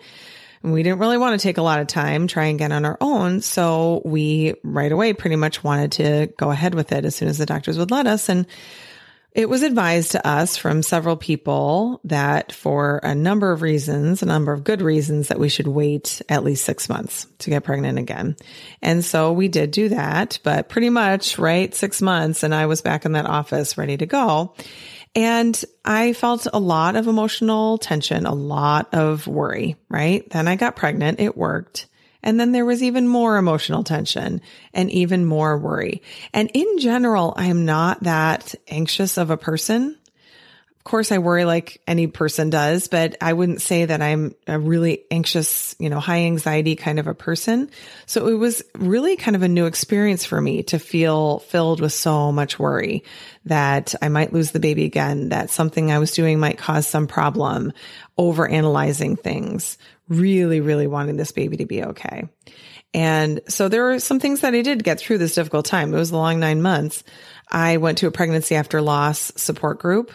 And 0.62 0.72
we 0.72 0.82
didn't 0.82 0.98
really 0.98 1.18
want 1.18 1.40
to 1.40 1.42
take 1.42 1.58
a 1.58 1.62
lot 1.62 1.80
of 1.80 1.86
time 1.86 2.26
trying 2.26 2.56
again 2.56 2.72
on 2.72 2.84
our 2.84 2.98
own. 3.00 3.40
So 3.40 4.02
we 4.04 4.54
right 4.62 4.92
away 4.92 5.12
pretty 5.14 5.36
much 5.36 5.64
wanted 5.64 5.92
to 5.92 6.32
go 6.36 6.50
ahead 6.50 6.74
with 6.74 6.92
it 6.92 7.04
as 7.04 7.16
soon 7.16 7.28
as 7.28 7.38
the 7.38 7.46
doctors 7.46 7.78
would 7.78 7.90
let 7.90 8.06
us. 8.06 8.28
And 8.28 8.46
it 9.32 9.48
was 9.48 9.62
advised 9.62 10.12
to 10.12 10.26
us 10.26 10.56
from 10.56 10.82
several 10.82 11.16
people 11.16 12.00
that 12.02 12.52
for 12.52 12.98
a 13.04 13.14
number 13.14 13.52
of 13.52 13.62
reasons, 13.62 14.22
a 14.22 14.26
number 14.26 14.52
of 14.52 14.64
good 14.64 14.82
reasons, 14.82 15.28
that 15.28 15.38
we 15.38 15.48
should 15.48 15.68
wait 15.68 16.20
at 16.28 16.42
least 16.42 16.64
six 16.64 16.88
months 16.88 17.28
to 17.38 17.50
get 17.50 17.62
pregnant 17.62 17.98
again. 17.98 18.34
And 18.82 19.04
so 19.04 19.32
we 19.32 19.46
did 19.46 19.70
do 19.70 19.90
that, 19.90 20.40
but 20.42 20.68
pretty 20.68 20.90
much, 20.90 21.38
right, 21.38 21.72
six 21.72 22.02
months. 22.02 22.42
And 22.42 22.52
I 22.52 22.66
was 22.66 22.82
back 22.82 23.04
in 23.04 23.12
that 23.12 23.26
office 23.26 23.78
ready 23.78 23.96
to 23.98 24.06
go. 24.06 24.54
And 25.14 25.62
I 25.84 26.12
felt 26.12 26.46
a 26.52 26.60
lot 26.60 26.96
of 26.96 27.08
emotional 27.08 27.78
tension, 27.78 28.26
a 28.26 28.34
lot 28.34 28.94
of 28.94 29.26
worry, 29.26 29.76
right? 29.88 30.28
Then 30.30 30.46
I 30.46 30.56
got 30.56 30.76
pregnant. 30.76 31.20
It 31.20 31.36
worked. 31.36 31.88
And 32.22 32.38
then 32.38 32.52
there 32.52 32.66
was 32.66 32.82
even 32.82 33.08
more 33.08 33.36
emotional 33.36 33.82
tension 33.82 34.42
and 34.74 34.90
even 34.90 35.24
more 35.24 35.58
worry. 35.58 36.02
And 36.34 36.50
in 36.52 36.78
general, 36.78 37.32
I 37.36 37.46
am 37.46 37.64
not 37.64 38.02
that 38.02 38.54
anxious 38.68 39.16
of 39.16 39.30
a 39.30 39.36
person. 39.36 39.96
Of 40.80 40.84
course, 40.84 41.12
I 41.12 41.18
worry 41.18 41.44
like 41.44 41.82
any 41.86 42.06
person 42.06 42.48
does, 42.48 42.88
but 42.88 43.14
I 43.20 43.34
wouldn't 43.34 43.60
say 43.60 43.84
that 43.84 44.00
I'm 44.00 44.34
a 44.46 44.58
really 44.58 45.04
anxious, 45.10 45.76
you 45.78 45.90
know, 45.90 46.00
high 46.00 46.20
anxiety 46.20 46.74
kind 46.74 46.98
of 46.98 47.06
a 47.06 47.14
person. 47.14 47.70
So 48.06 48.28
it 48.28 48.34
was 48.34 48.62
really 48.74 49.16
kind 49.16 49.36
of 49.36 49.42
a 49.42 49.48
new 49.48 49.66
experience 49.66 50.24
for 50.24 50.40
me 50.40 50.62
to 50.64 50.78
feel 50.78 51.40
filled 51.40 51.82
with 51.82 51.92
so 51.92 52.32
much 52.32 52.58
worry 52.58 53.04
that 53.44 53.94
I 54.00 54.08
might 54.08 54.32
lose 54.32 54.52
the 54.52 54.58
baby 54.58 54.86
again, 54.86 55.28
that 55.28 55.50
something 55.50 55.92
I 55.92 55.98
was 55.98 56.12
doing 56.12 56.40
might 56.40 56.56
cause 56.56 56.86
some 56.86 57.06
problem, 57.06 57.74
over 58.16 58.48
analyzing 58.48 59.16
things, 59.16 59.76
really, 60.08 60.60
really 60.62 60.86
wanting 60.86 61.18
this 61.18 61.32
baby 61.32 61.58
to 61.58 61.66
be 61.66 61.84
okay. 61.84 62.26
And 62.94 63.42
so 63.48 63.68
there 63.68 63.84
were 63.84 64.00
some 64.00 64.18
things 64.18 64.40
that 64.40 64.54
I 64.54 64.62
did 64.62 64.82
get 64.82 64.98
through 64.98 65.18
this 65.18 65.34
difficult 65.34 65.66
time. 65.66 65.92
It 65.92 65.98
was 65.98 66.10
a 66.10 66.16
long 66.16 66.40
nine 66.40 66.62
months. 66.62 67.04
I 67.50 67.76
went 67.76 67.98
to 67.98 68.06
a 68.06 68.10
pregnancy 68.10 68.54
after 68.54 68.80
loss 68.80 69.30
support 69.36 69.78
group 69.78 70.10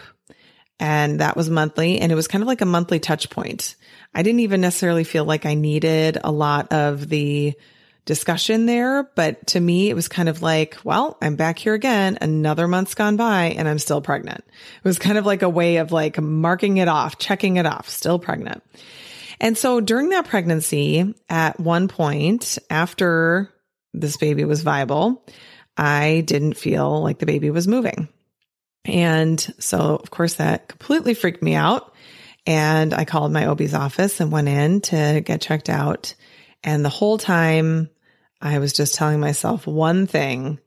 and 0.78 1.20
that 1.20 1.36
was 1.36 1.48
monthly 1.48 2.00
and 2.00 2.12
it 2.12 2.14
was 2.14 2.28
kind 2.28 2.42
of 2.42 2.48
like 2.48 2.60
a 2.60 2.66
monthly 2.66 3.00
touch 3.00 3.30
point. 3.30 3.76
I 4.14 4.22
didn't 4.22 4.40
even 4.40 4.60
necessarily 4.60 5.04
feel 5.04 5.24
like 5.24 5.46
I 5.46 5.54
needed 5.54 6.18
a 6.22 6.30
lot 6.30 6.72
of 6.72 7.08
the 7.08 7.54
discussion 8.04 8.66
there, 8.66 9.02
but 9.14 9.48
to 9.48 9.60
me, 9.60 9.90
it 9.90 9.94
was 9.94 10.08
kind 10.08 10.28
of 10.28 10.40
like, 10.40 10.76
well, 10.84 11.18
I'm 11.20 11.34
back 11.36 11.58
here 11.58 11.74
again. 11.74 12.18
Another 12.20 12.68
month's 12.68 12.94
gone 12.94 13.16
by 13.16 13.46
and 13.46 13.68
I'm 13.68 13.80
still 13.80 14.00
pregnant. 14.00 14.44
It 14.46 14.84
was 14.84 14.98
kind 14.98 15.18
of 15.18 15.26
like 15.26 15.42
a 15.42 15.48
way 15.48 15.78
of 15.78 15.92
like 15.92 16.20
marking 16.20 16.76
it 16.76 16.88
off, 16.88 17.18
checking 17.18 17.56
it 17.56 17.66
off, 17.66 17.88
still 17.88 18.18
pregnant. 18.18 18.62
And 19.40 19.58
so 19.58 19.80
during 19.80 20.10
that 20.10 20.26
pregnancy, 20.26 21.14
at 21.28 21.60
one 21.60 21.88
point 21.88 22.58
after 22.70 23.52
this 23.92 24.16
baby 24.16 24.44
was 24.44 24.62
viable, 24.62 25.24
I 25.76 26.22
didn't 26.24 26.54
feel 26.54 27.02
like 27.02 27.18
the 27.18 27.26
baby 27.26 27.50
was 27.50 27.68
moving. 27.68 28.08
And 28.86 29.40
so, 29.58 29.96
of 29.96 30.10
course, 30.10 30.34
that 30.34 30.68
completely 30.68 31.14
freaked 31.14 31.42
me 31.42 31.54
out. 31.54 31.92
And 32.46 32.94
I 32.94 33.04
called 33.04 33.32
my 33.32 33.46
OB's 33.46 33.74
office 33.74 34.20
and 34.20 34.30
went 34.30 34.48
in 34.48 34.80
to 34.82 35.20
get 35.24 35.40
checked 35.40 35.68
out. 35.68 36.14
And 36.62 36.84
the 36.84 36.90
whole 36.90 37.18
time 37.18 37.90
I 38.40 38.58
was 38.58 38.72
just 38.72 38.94
telling 38.94 39.20
myself 39.20 39.66
one 39.66 40.06
thing 40.06 40.60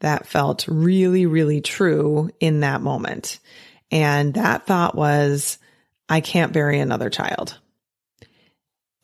that 0.00 0.26
felt 0.26 0.66
really, 0.68 1.26
really 1.26 1.60
true 1.60 2.30
in 2.40 2.60
that 2.60 2.80
moment. 2.80 3.38
And 3.90 4.34
that 4.34 4.66
thought 4.66 4.94
was, 4.94 5.58
I 6.08 6.20
can't 6.20 6.52
bury 6.52 6.78
another 6.78 7.10
child. 7.10 7.58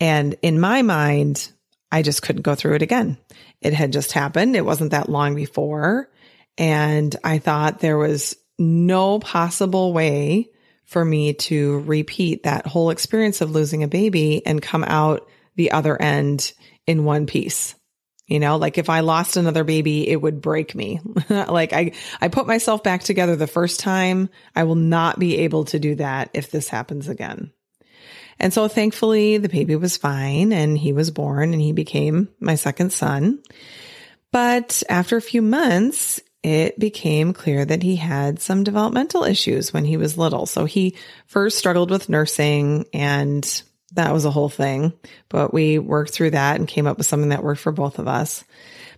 And 0.00 0.34
in 0.42 0.58
my 0.58 0.82
mind, 0.82 1.50
I 1.90 2.02
just 2.02 2.22
couldn't 2.22 2.42
go 2.42 2.54
through 2.54 2.74
it 2.76 2.82
again. 2.82 3.18
It 3.60 3.74
had 3.74 3.92
just 3.92 4.12
happened. 4.12 4.56
It 4.56 4.64
wasn't 4.64 4.92
that 4.92 5.08
long 5.08 5.34
before. 5.34 6.10
And 6.58 7.14
I 7.22 7.38
thought 7.38 7.80
there 7.80 7.98
was 7.98 8.36
no 8.58 9.18
possible 9.18 9.92
way 9.92 10.50
for 10.84 11.04
me 11.04 11.32
to 11.32 11.80
repeat 11.80 12.42
that 12.42 12.66
whole 12.66 12.90
experience 12.90 13.40
of 13.40 13.50
losing 13.50 13.82
a 13.82 13.88
baby 13.88 14.44
and 14.46 14.60
come 14.60 14.84
out 14.84 15.28
the 15.56 15.70
other 15.70 16.00
end 16.00 16.52
in 16.86 17.04
one 17.04 17.26
piece. 17.26 17.74
You 18.26 18.40
know, 18.40 18.56
like 18.56 18.78
if 18.78 18.88
I 18.88 19.00
lost 19.00 19.36
another 19.36 19.64
baby, 19.64 20.08
it 20.08 20.16
would 20.16 20.40
break 20.40 20.74
me. 20.74 21.00
like 21.28 21.72
I, 21.72 21.92
I 22.20 22.28
put 22.28 22.46
myself 22.46 22.82
back 22.82 23.02
together 23.02 23.36
the 23.36 23.46
first 23.46 23.80
time. 23.80 24.30
I 24.54 24.64
will 24.64 24.76
not 24.76 25.18
be 25.18 25.38
able 25.38 25.64
to 25.66 25.78
do 25.78 25.96
that 25.96 26.30
if 26.32 26.50
this 26.50 26.68
happens 26.68 27.08
again. 27.08 27.52
And 28.38 28.52
so 28.52 28.68
thankfully 28.68 29.38
the 29.38 29.48
baby 29.48 29.76
was 29.76 29.96
fine 29.96 30.52
and 30.52 30.76
he 30.76 30.92
was 30.92 31.10
born 31.10 31.52
and 31.52 31.60
he 31.60 31.72
became 31.72 32.28
my 32.40 32.54
second 32.54 32.92
son. 32.92 33.42
But 34.30 34.82
after 34.88 35.16
a 35.16 35.22
few 35.22 35.42
months, 35.42 36.20
it 36.42 36.78
became 36.78 37.32
clear 37.32 37.64
that 37.64 37.82
he 37.82 37.96
had 37.96 38.40
some 38.40 38.64
developmental 38.64 39.24
issues 39.24 39.72
when 39.72 39.84
he 39.84 39.96
was 39.96 40.18
little. 40.18 40.46
So 40.46 40.64
he 40.64 40.96
first 41.26 41.58
struggled 41.58 41.90
with 41.90 42.08
nursing 42.08 42.86
and 42.92 43.62
that 43.94 44.12
was 44.12 44.24
a 44.24 44.30
whole 44.30 44.48
thing, 44.48 44.92
but 45.28 45.52
we 45.52 45.78
worked 45.78 46.12
through 46.12 46.30
that 46.30 46.56
and 46.56 46.66
came 46.66 46.86
up 46.86 46.96
with 46.98 47.06
something 47.06 47.28
that 47.28 47.44
worked 47.44 47.60
for 47.60 47.72
both 47.72 47.98
of 47.98 48.08
us. 48.08 48.42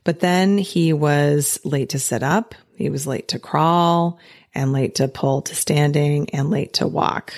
But 0.04 0.20
then 0.20 0.58
he 0.58 0.92
was 0.92 1.58
late 1.64 1.90
to 1.90 1.98
sit 1.98 2.22
up. 2.22 2.54
He 2.76 2.90
was 2.90 3.06
late 3.06 3.28
to 3.28 3.38
crawl 3.38 4.18
and 4.54 4.72
late 4.72 4.96
to 4.96 5.08
pull 5.08 5.42
to 5.42 5.54
standing 5.54 6.30
and 6.30 6.50
late 6.50 6.74
to 6.74 6.86
walk. 6.86 7.34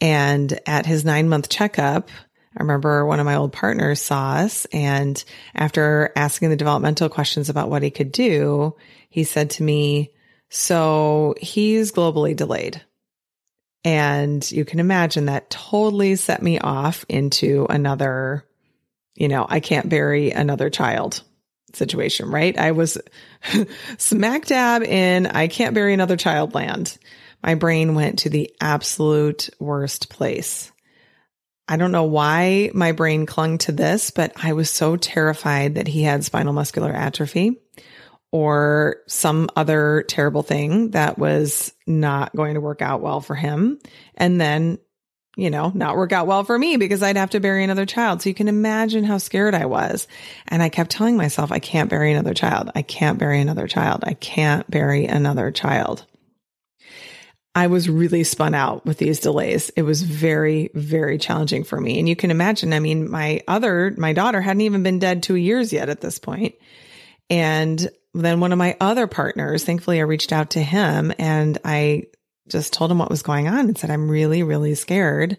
And 0.00 0.58
at 0.66 0.86
his 0.86 1.04
nine 1.04 1.28
month 1.28 1.48
checkup, 1.48 2.10
I 2.58 2.62
remember 2.62 3.06
one 3.06 3.20
of 3.20 3.26
my 3.26 3.36
old 3.36 3.52
partners 3.52 4.02
saw 4.02 4.32
us 4.32 4.66
and 4.72 5.22
after 5.54 6.12
asking 6.16 6.50
the 6.50 6.56
developmental 6.56 7.08
questions 7.08 7.48
about 7.48 7.70
what 7.70 7.84
he 7.84 7.90
could 7.90 8.10
do, 8.10 8.74
he 9.08 9.22
said 9.22 9.50
to 9.50 9.62
me, 9.62 10.10
so 10.50 11.36
he's 11.40 11.92
globally 11.92 12.34
delayed. 12.34 12.82
And 13.84 14.50
you 14.50 14.64
can 14.64 14.80
imagine 14.80 15.26
that 15.26 15.50
totally 15.50 16.16
set 16.16 16.42
me 16.42 16.58
off 16.58 17.04
into 17.08 17.66
another, 17.70 18.44
you 19.14 19.28
know, 19.28 19.46
I 19.48 19.60
can't 19.60 19.88
bury 19.88 20.32
another 20.32 20.68
child 20.68 21.22
situation, 21.74 22.28
right? 22.28 22.58
I 22.58 22.72
was 22.72 22.98
smack 23.98 24.46
dab 24.46 24.82
in 24.82 25.26
I 25.26 25.46
can't 25.46 25.74
bury 25.74 25.94
another 25.94 26.16
child 26.16 26.54
land. 26.54 26.98
My 27.40 27.54
brain 27.54 27.94
went 27.94 28.20
to 28.20 28.30
the 28.30 28.52
absolute 28.60 29.48
worst 29.60 30.08
place. 30.08 30.72
I 31.68 31.76
don't 31.76 31.92
know 31.92 32.04
why 32.04 32.70
my 32.72 32.92
brain 32.92 33.26
clung 33.26 33.58
to 33.58 33.72
this, 33.72 34.10
but 34.10 34.32
I 34.42 34.54
was 34.54 34.70
so 34.70 34.96
terrified 34.96 35.74
that 35.74 35.86
he 35.86 36.02
had 36.02 36.24
spinal 36.24 36.54
muscular 36.54 36.92
atrophy 36.92 37.60
or 38.32 38.96
some 39.06 39.50
other 39.54 40.04
terrible 40.08 40.42
thing 40.42 40.90
that 40.92 41.18
was 41.18 41.72
not 41.86 42.34
going 42.34 42.54
to 42.54 42.60
work 42.60 42.80
out 42.80 43.02
well 43.02 43.20
for 43.20 43.34
him. 43.34 43.78
And 44.14 44.40
then, 44.40 44.78
you 45.36 45.50
know, 45.50 45.70
not 45.74 45.96
work 45.96 46.12
out 46.12 46.26
well 46.26 46.42
for 46.44 46.58
me 46.58 46.78
because 46.78 47.02
I'd 47.02 47.16
have 47.16 47.30
to 47.30 47.40
bury 47.40 47.64
another 47.64 47.86
child. 47.86 48.22
So 48.22 48.30
you 48.30 48.34
can 48.34 48.48
imagine 48.48 49.04
how 49.04 49.18
scared 49.18 49.54
I 49.54 49.66
was. 49.66 50.08
And 50.46 50.62
I 50.62 50.70
kept 50.70 50.90
telling 50.90 51.16
myself, 51.16 51.52
I 51.52 51.58
can't 51.58 51.90
bury 51.90 52.12
another 52.12 52.34
child. 52.34 52.70
I 52.74 52.82
can't 52.82 53.18
bury 53.18 53.40
another 53.40 53.66
child. 53.66 54.04
I 54.04 54.14
can't 54.14 54.68
bury 54.70 55.06
another 55.06 55.50
child. 55.50 56.04
I 57.58 57.66
was 57.66 57.88
really 57.88 58.22
spun 58.22 58.54
out 58.54 58.86
with 58.86 58.98
these 58.98 59.18
delays. 59.18 59.70
It 59.70 59.82
was 59.82 60.02
very, 60.02 60.70
very 60.74 61.18
challenging 61.18 61.64
for 61.64 61.80
me. 61.80 61.98
And 61.98 62.08
you 62.08 62.14
can 62.14 62.30
imagine, 62.30 62.72
I 62.72 62.78
mean, 62.78 63.10
my 63.10 63.42
other, 63.48 63.92
my 63.98 64.12
daughter 64.12 64.40
hadn't 64.40 64.60
even 64.60 64.84
been 64.84 65.00
dead 65.00 65.24
two 65.24 65.34
years 65.34 65.72
yet 65.72 65.88
at 65.88 66.00
this 66.00 66.20
point. 66.20 66.54
And 67.28 67.90
then 68.14 68.38
one 68.38 68.52
of 68.52 68.58
my 68.58 68.76
other 68.80 69.08
partners, 69.08 69.64
thankfully 69.64 69.98
I 69.98 70.04
reached 70.04 70.32
out 70.32 70.50
to 70.50 70.62
him 70.62 71.12
and 71.18 71.58
I 71.64 72.04
just 72.46 72.74
told 72.74 72.92
him 72.92 72.98
what 72.98 73.10
was 73.10 73.22
going 73.22 73.48
on 73.48 73.58
and 73.58 73.76
said, 73.76 73.90
I'm 73.90 74.08
really, 74.08 74.44
really 74.44 74.76
scared. 74.76 75.36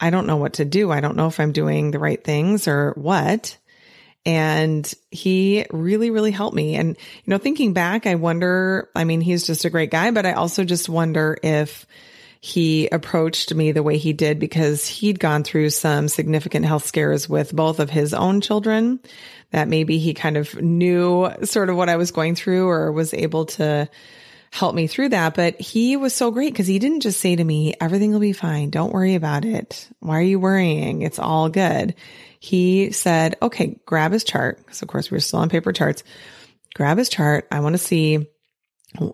I 0.00 0.08
don't 0.08 0.26
know 0.26 0.38
what 0.38 0.54
to 0.54 0.64
do. 0.64 0.90
I 0.90 1.00
don't 1.00 1.16
know 1.18 1.26
if 1.26 1.38
I'm 1.38 1.52
doing 1.52 1.90
the 1.90 1.98
right 1.98 2.24
things 2.24 2.66
or 2.66 2.92
what. 2.96 3.58
And 4.24 4.92
he 5.10 5.66
really, 5.70 6.10
really 6.10 6.30
helped 6.30 6.54
me. 6.54 6.76
And, 6.76 6.90
you 6.90 7.30
know, 7.30 7.38
thinking 7.38 7.72
back, 7.72 8.06
I 8.06 8.14
wonder, 8.14 8.88
I 8.94 9.04
mean, 9.04 9.20
he's 9.20 9.46
just 9.46 9.64
a 9.64 9.70
great 9.70 9.90
guy, 9.90 10.10
but 10.12 10.26
I 10.26 10.32
also 10.32 10.64
just 10.64 10.88
wonder 10.88 11.36
if 11.42 11.86
he 12.44 12.88
approached 12.88 13.54
me 13.54 13.70
the 13.70 13.84
way 13.84 13.98
he 13.98 14.12
did 14.12 14.40
because 14.40 14.86
he'd 14.86 15.20
gone 15.20 15.44
through 15.44 15.70
some 15.70 16.08
significant 16.08 16.66
health 16.66 16.84
scares 16.84 17.28
with 17.28 17.54
both 17.54 17.78
of 17.78 17.88
his 17.88 18.12
own 18.12 18.40
children 18.40 18.98
that 19.52 19.68
maybe 19.68 19.98
he 19.98 20.12
kind 20.12 20.36
of 20.36 20.60
knew 20.60 21.30
sort 21.44 21.70
of 21.70 21.76
what 21.76 21.88
I 21.88 21.96
was 21.96 22.10
going 22.10 22.34
through 22.34 22.68
or 22.68 22.90
was 22.90 23.14
able 23.14 23.46
to 23.46 23.88
help 24.50 24.74
me 24.74 24.88
through 24.88 25.10
that. 25.10 25.34
But 25.34 25.60
he 25.60 25.96
was 25.96 26.14
so 26.14 26.32
great 26.32 26.52
because 26.52 26.66
he 26.66 26.80
didn't 26.80 27.00
just 27.00 27.20
say 27.20 27.36
to 27.36 27.44
me, 27.44 27.74
everything 27.80 28.12
will 28.12 28.18
be 28.18 28.32
fine. 28.32 28.70
Don't 28.70 28.92
worry 28.92 29.14
about 29.14 29.44
it. 29.44 29.88
Why 30.00 30.18
are 30.18 30.22
you 30.22 30.40
worrying? 30.40 31.02
It's 31.02 31.20
all 31.20 31.48
good. 31.48 31.94
He 32.42 32.90
said, 32.90 33.36
okay, 33.40 33.78
grab 33.86 34.10
his 34.10 34.24
chart. 34.24 34.58
Because 34.58 34.82
of 34.82 34.88
course 34.88 35.12
we 35.12 35.14
were 35.14 35.20
still 35.20 35.38
on 35.38 35.48
paper 35.48 35.72
charts. 35.72 36.02
Grab 36.74 36.98
his 36.98 37.08
chart. 37.08 37.46
I 37.52 37.60
want 37.60 37.74
to 37.74 37.78
see 37.78 38.26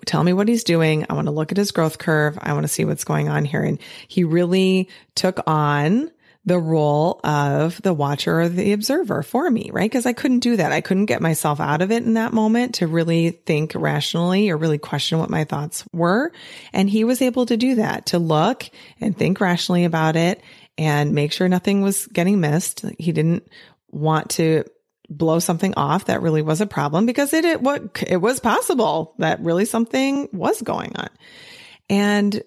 tell 0.07 0.25
me 0.25 0.33
what 0.33 0.49
he's 0.49 0.65
doing. 0.65 1.05
I 1.11 1.13
want 1.13 1.27
to 1.27 1.33
look 1.33 1.53
at 1.53 1.59
his 1.59 1.71
growth 1.71 1.99
curve. 1.99 2.39
I 2.41 2.55
want 2.55 2.65
to 2.65 2.69
see 2.69 2.87
what's 2.87 3.05
going 3.05 3.29
on 3.29 3.45
here. 3.45 3.63
And 3.63 3.79
he 4.09 4.25
really 4.25 4.89
took 5.15 5.41
on 5.47 6.11
the 6.47 6.59
role 6.59 7.21
of 7.23 7.83
the 7.83 7.93
watcher 7.93 8.41
or 8.41 8.49
the 8.49 8.73
observer 8.73 9.23
for 9.23 9.51
me, 9.51 9.69
right? 9.75 9.91
Because 9.91 10.07
I 10.07 10.15
couldn't 10.15 10.39
do 10.39 10.57
that. 10.57 10.73
I 10.73 10.81
couldn't 10.81 11.05
get 11.05 11.21
myself 11.21 11.61
out 11.61 11.83
of 11.83 11.93
it 11.93 12.05
in 12.05 12.15
that 12.15 12.33
moment 12.33 12.77
to 12.77 12.87
really 12.87 13.33
think 13.33 13.75
rationally 13.75 14.49
or 14.49 14.57
really 14.57 14.79
question 14.79 15.19
what 15.19 15.29
my 15.29 15.45
thoughts 15.45 15.85
were. 15.93 16.33
And 16.73 16.89
he 16.89 17.05
was 17.05 17.21
able 17.21 17.45
to 17.45 17.59
do 17.59 17.75
that, 17.75 18.07
to 18.07 18.19
look 18.19 18.71
and 19.03 19.15
think 19.15 19.39
rationally 19.39 19.85
about 19.85 20.17
it 20.17 20.41
and 20.79 21.13
make 21.13 21.33
sure 21.33 21.49
nothing 21.49 21.83
was 21.83 22.07
getting 22.07 22.41
missed. 22.41 22.85
He 22.99 23.13
didn't 23.13 23.47
want 23.91 24.31
to 24.31 24.65
blow 25.11 25.39
something 25.39 25.75
off 25.77 26.07
that 26.07 26.23
really 26.23 26.43
was 26.43 26.61
a 26.61 26.67
problem 26.67 27.05
because 27.05 27.33
it, 27.33 27.45
it 27.45 27.61
what 27.61 28.03
it 28.07 28.19
was 28.19 28.41
possible 28.41 29.15
that 29.19 29.41
really 29.41 29.65
something 29.65 30.29
was 30.33 30.63
going 30.63 30.95
on. 30.97 31.09
And 31.91 32.43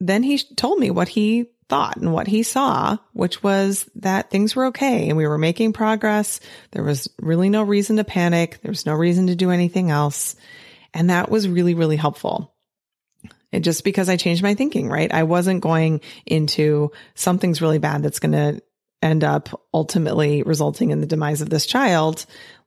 then 0.00 0.22
he 0.22 0.38
told 0.38 0.78
me 0.78 0.90
what 0.90 1.08
he 1.08 1.46
thought 1.68 1.96
and 1.96 2.12
what 2.12 2.26
he 2.26 2.42
saw, 2.42 2.98
which 3.12 3.42
was 3.42 3.88
that 3.96 4.30
things 4.30 4.54
were 4.54 4.66
okay 4.66 5.08
and 5.08 5.16
we 5.16 5.26
were 5.26 5.38
making 5.38 5.72
progress. 5.72 6.40
There 6.72 6.84
was 6.84 7.08
really 7.18 7.48
no 7.48 7.62
reason 7.62 7.96
to 7.96 8.04
panic. 8.04 8.60
There 8.62 8.70
was 8.70 8.86
no 8.86 8.92
reason 8.92 9.28
to 9.28 9.34
do 9.34 9.50
anything 9.50 9.90
else. 9.90 10.36
And 10.92 11.10
that 11.10 11.30
was 11.30 11.48
really, 11.48 11.74
really 11.74 11.96
helpful. 11.96 12.53
And 13.54 13.62
just 13.62 13.84
because 13.84 14.08
I 14.08 14.16
changed 14.16 14.42
my 14.42 14.54
thinking, 14.54 14.88
right? 14.88 15.12
I 15.14 15.22
wasn't 15.22 15.60
going 15.60 16.00
into 16.26 16.90
something's 17.14 17.62
really 17.62 17.78
bad 17.78 18.02
that's 18.02 18.18
going 18.18 18.32
to 18.32 18.60
end 19.00 19.22
up 19.22 19.60
ultimately 19.72 20.42
resulting 20.42 20.90
in 20.90 21.00
the 21.00 21.06
demise 21.06 21.40
of 21.40 21.50
this 21.50 21.64
child. 21.64 22.26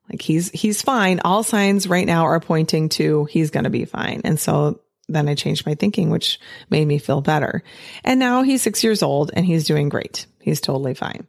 Like 0.10 0.22
he's, 0.22 0.50
he's 0.52 0.82
fine. 0.82 1.20
All 1.20 1.44
signs 1.44 1.88
right 1.88 2.08
now 2.08 2.24
are 2.24 2.40
pointing 2.40 2.88
to 2.90 3.26
he's 3.26 3.52
going 3.52 3.66
to 3.66 3.70
be 3.70 3.84
fine. 3.84 4.22
And 4.24 4.40
so 4.40 4.80
then 5.10 5.28
I 5.28 5.36
changed 5.36 5.66
my 5.66 5.76
thinking, 5.76 6.10
which 6.10 6.40
made 6.70 6.88
me 6.88 7.00
feel 7.00 7.20
better. 7.20 7.64
And 8.06 8.18
now 8.18 8.44
he's 8.44 8.62
six 8.62 8.82
years 8.82 9.04
old 9.04 9.32
and 9.34 9.46
he's 9.46 9.66
doing 9.66 9.90
great. 9.90 10.26
He's 10.40 10.62
totally 10.62 10.94
fine. 10.94 11.28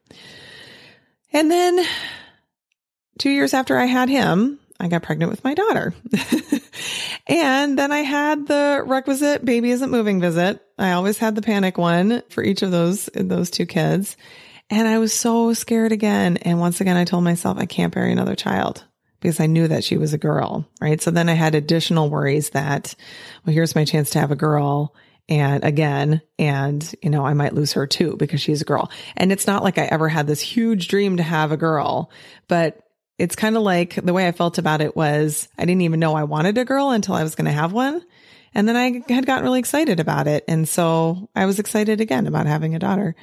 And 1.32 1.50
then 1.50 1.84
two 3.18 3.30
years 3.30 3.54
after 3.54 3.76
I 3.76 3.86
had 3.86 4.08
him, 4.08 4.60
I 4.78 4.86
got 4.86 5.02
pregnant 5.02 5.30
with 5.32 5.42
my 5.42 5.54
daughter. 5.54 5.94
and 7.28 7.78
then 7.78 7.92
I 7.92 7.98
had 7.98 8.46
the 8.46 8.82
requisite 8.86 9.44
baby 9.44 9.70
isn't 9.70 9.90
moving 9.90 10.20
visit. 10.20 10.60
I 10.78 10.92
always 10.92 11.18
had 11.18 11.34
the 11.34 11.42
panic 11.42 11.76
one 11.76 12.22
for 12.30 12.42
each 12.42 12.62
of 12.62 12.70
those, 12.70 13.10
those 13.14 13.50
two 13.50 13.66
kids. 13.66 14.16
And 14.70 14.88
I 14.88 14.98
was 14.98 15.12
so 15.12 15.52
scared 15.52 15.92
again. 15.92 16.38
And 16.38 16.58
once 16.58 16.80
again, 16.80 16.96
I 16.96 17.04
told 17.04 17.24
myself 17.24 17.58
I 17.58 17.66
can't 17.66 17.94
bury 17.94 18.12
another 18.12 18.34
child 18.34 18.84
because 19.20 19.40
I 19.40 19.46
knew 19.46 19.68
that 19.68 19.84
she 19.84 19.96
was 19.96 20.12
a 20.12 20.18
girl. 20.18 20.66
Right. 20.80 21.00
So 21.00 21.10
then 21.10 21.28
I 21.28 21.34
had 21.34 21.54
additional 21.54 22.10
worries 22.10 22.50
that, 22.50 22.94
well, 23.44 23.54
here's 23.54 23.74
my 23.74 23.84
chance 23.84 24.10
to 24.10 24.20
have 24.20 24.30
a 24.30 24.36
girl. 24.36 24.94
And 25.28 25.64
again, 25.64 26.22
and 26.38 26.94
you 27.02 27.10
know, 27.10 27.26
I 27.26 27.34
might 27.34 27.54
lose 27.54 27.74
her 27.74 27.86
too 27.86 28.16
because 28.16 28.40
she's 28.40 28.62
a 28.62 28.66
girl. 28.66 28.90
And 29.16 29.32
it's 29.32 29.46
not 29.46 29.62
like 29.62 29.76
I 29.76 29.84
ever 29.84 30.08
had 30.08 30.26
this 30.26 30.40
huge 30.40 30.88
dream 30.88 31.18
to 31.18 31.22
have 31.22 31.52
a 31.52 31.58
girl, 31.58 32.10
but 32.46 32.87
it's 33.18 33.36
kind 33.36 33.56
of 33.56 33.62
like 33.62 33.96
the 33.96 34.12
way 34.12 34.28
I 34.28 34.32
felt 34.32 34.58
about 34.58 34.80
it 34.80 34.96
was 34.96 35.48
I 35.58 35.64
didn't 35.64 35.82
even 35.82 36.00
know 36.00 36.14
I 36.14 36.24
wanted 36.24 36.56
a 36.56 36.64
girl 36.64 36.90
until 36.90 37.14
I 37.14 37.24
was 37.24 37.34
going 37.34 37.46
to 37.46 37.52
have 37.52 37.72
one. 37.72 38.02
And 38.54 38.66
then 38.66 38.76
I 38.76 39.02
had 39.12 39.26
gotten 39.26 39.44
really 39.44 39.58
excited 39.58 40.00
about 40.00 40.26
it. 40.26 40.44
And 40.48 40.68
so 40.68 41.28
I 41.34 41.46
was 41.46 41.58
excited 41.58 42.00
again 42.00 42.26
about 42.26 42.46
having 42.46 42.74
a 42.74 42.78
daughter. 42.78 43.14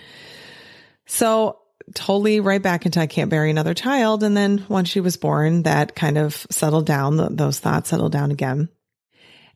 So 1.08 1.60
totally 1.94 2.40
right 2.40 2.62
back 2.62 2.86
into 2.86 3.00
I 3.00 3.08
can't 3.08 3.30
bury 3.30 3.50
another 3.50 3.74
child. 3.74 4.24
And 4.24 4.36
then 4.36 4.66
once 4.70 4.90
she 4.90 5.00
was 5.00 5.18
born, 5.18 5.64
that 5.64 5.96
kind 5.96 6.18
of 6.18 6.46
settled 6.52 6.86
down. 6.86 7.36
Those 7.36 7.60
thoughts 7.60 7.90
settled 7.90 8.12
down 8.12 8.32
again. 8.32 8.70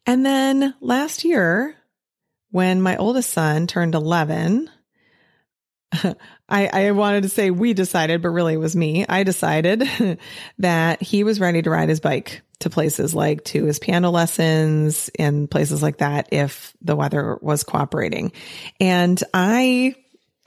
And 0.06 0.26
then 0.26 0.74
last 0.80 1.24
year, 1.24 1.76
when 2.52 2.82
my 2.82 2.98
oldest 2.98 3.30
son 3.32 3.68
turned 3.68 3.94
11, 3.94 4.70
I, 6.50 6.68
I 6.68 6.92
wanted 6.92 7.24
to 7.24 7.30
say 7.30 7.52
we 7.52 7.74
decided, 7.74 8.22
but 8.22 8.30
really 8.30 8.54
it 8.54 8.58
was 8.58 8.76
me. 8.76 9.06
I 9.08 9.24
decided 9.24 9.90
that 10.60 11.02
he 11.02 11.24
was 11.24 11.40
ready 11.40 11.62
to 11.62 11.70
ride 11.70 11.90
his 11.90 12.00
bike 12.00 12.42
to 12.60 12.70
places 12.70 13.16
like 13.16 13.44
to 13.46 13.66
his 13.66 13.80
piano 13.80 14.12
lessons 14.12 15.10
and 15.18 15.50
places 15.50 15.82
like 15.82 15.98
that 15.98 16.30
if 16.32 16.76
the 16.82 16.96
weather 16.96 17.38
was 17.42 17.64
cooperating. 17.64 18.32
And 18.80 19.22
I 19.34 19.96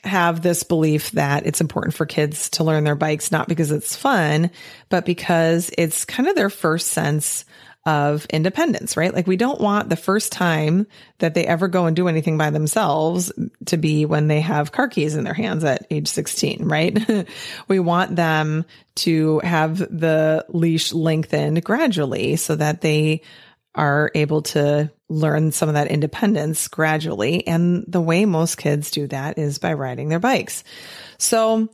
have 0.04 0.42
this 0.42 0.62
belief 0.64 1.12
that 1.12 1.46
it's 1.46 1.60
important 1.60 1.94
for 1.94 2.06
kids 2.06 2.50
to 2.50 2.64
learn 2.64 2.84
their 2.84 2.96
bikes, 2.96 3.30
not 3.30 3.48
because 3.48 3.70
it's 3.70 3.96
fun, 3.96 4.50
but 4.88 5.04
because 5.04 5.70
it's 5.78 6.04
kind 6.04 6.28
of 6.28 6.34
their 6.34 6.50
first 6.50 6.88
sense 6.88 7.44
of 7.84 8.26
independence, 8.26 8.96
right? 8.96 9.12
Like 9.12 9.26
we 9.26 9.36
don't 9.36 9.60
want 9.60 9.88
the 9.88 9.96
first 9.96 10.30
time 10.30 10.86
that 11.18 11.34
they 11.34 11.44
ever 11.44 11.66
go 11.66 11.86
and 11.86 11.96
do 11.96 12.06
anything 12.06 12.38
by 12.38 12.50
themselves 12.50 13.32
to 13.66 13.76
be 13.76 14.06
when 14.06 14.28
they 14.28 14.40
have 14.40 14.70
car 14.70 14.88
keys 14.88 15.16
in 15.16 15.24
their 15.24 15.34
hands 15.34 15.64
at 15.64 15.86
age 15.90 16.08
16, 16.08 16.64
right? 16.64 17.26
we 17.68 17.80
want 17.80 18.14
them 18.14 18.64
to 18.94 19.40
have 19.40 19.78
the 19.78 20.46
leash 20.48 20.92
lengthened 20.92 21.64
gradually 21.64 22.36
so 22.36 22.54
that 22.54 22.82
they 22.82 23.22
are 23.74 24.10
able 24.14 24.42
to 24.42 24.90
learn 25.08 25.50
some 25.50 25.68
of 25.68 25.74
that 25.74 25.88
independence 25.88 26.68
gradually. 26.68 27.46
And 27.46 27.84
the 27.88 28.00
way 28.00 28.26
most 28.26 28.58
kids 28.58 28.90
do 28.90 29.06
that 29.08 29.38
is 29.38 29.58
by 29.58 29.72
riding 29.72 30.08
their 30.08 30.20
bikes. 30.20 30.62
So 31.18 31.68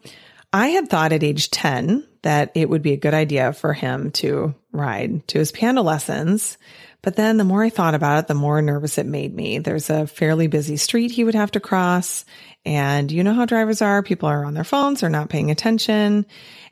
I 0.52 0.68
had 0.68 0.88
thought 0.88 1.12
at 1.12 1.22
age 1.22 1.50
10 1.50 2.06
that 2.28 2.52
it 2.54 2.68
would 2.68 2.82
be 2.82 2.92
a 2.92 2.98
good 2.98 3.14
idea 3.14 3.54
for 3.54 3.72
him 3.72 4.10
to 4.10 4.54
ride 4.70 5.26
to 5.28 5.38
his 5.38 5.50
piano 5.50 5.80
lessons. 5.80 6.58
But 7.00 7.16
then 7.16 7.38
the 7.38 7.44
more 7.44 7.62
I 7.62 7.70
thought 7.70 7.94
about 7.94 8.18
it, 8.18 8.28
the 8.28 8.34
more 8.34 8.60
nervous 8.60 8.98
it 8.98 9.06
made 9.06 9.34
me. 9.34 9.60
There's 9.60 9.88
a 9.88 10.06
fairly 10.06 10.46
busy 10.46 10.76
street 10.76 11.10
he 11.10 11.24
would 11.24 11.34
have 11.34 11.52
to 11.52 11.60
cross. 11.60 12.26
And 12.66 13.10
you 13.10 13.24
know 13.24 13.32
how 13.32 13.46
drivers 13.46 13.80
are. 13.80 14.02
People 14.02 14.28
are 14.28 14.44
on 14.44 14.52
their 14.52 14.62
phones, 14.62 15.00
they're 15.00 15.08
not 15.08 15.30
paying 15.30 15.50
attention. 15.50 16.26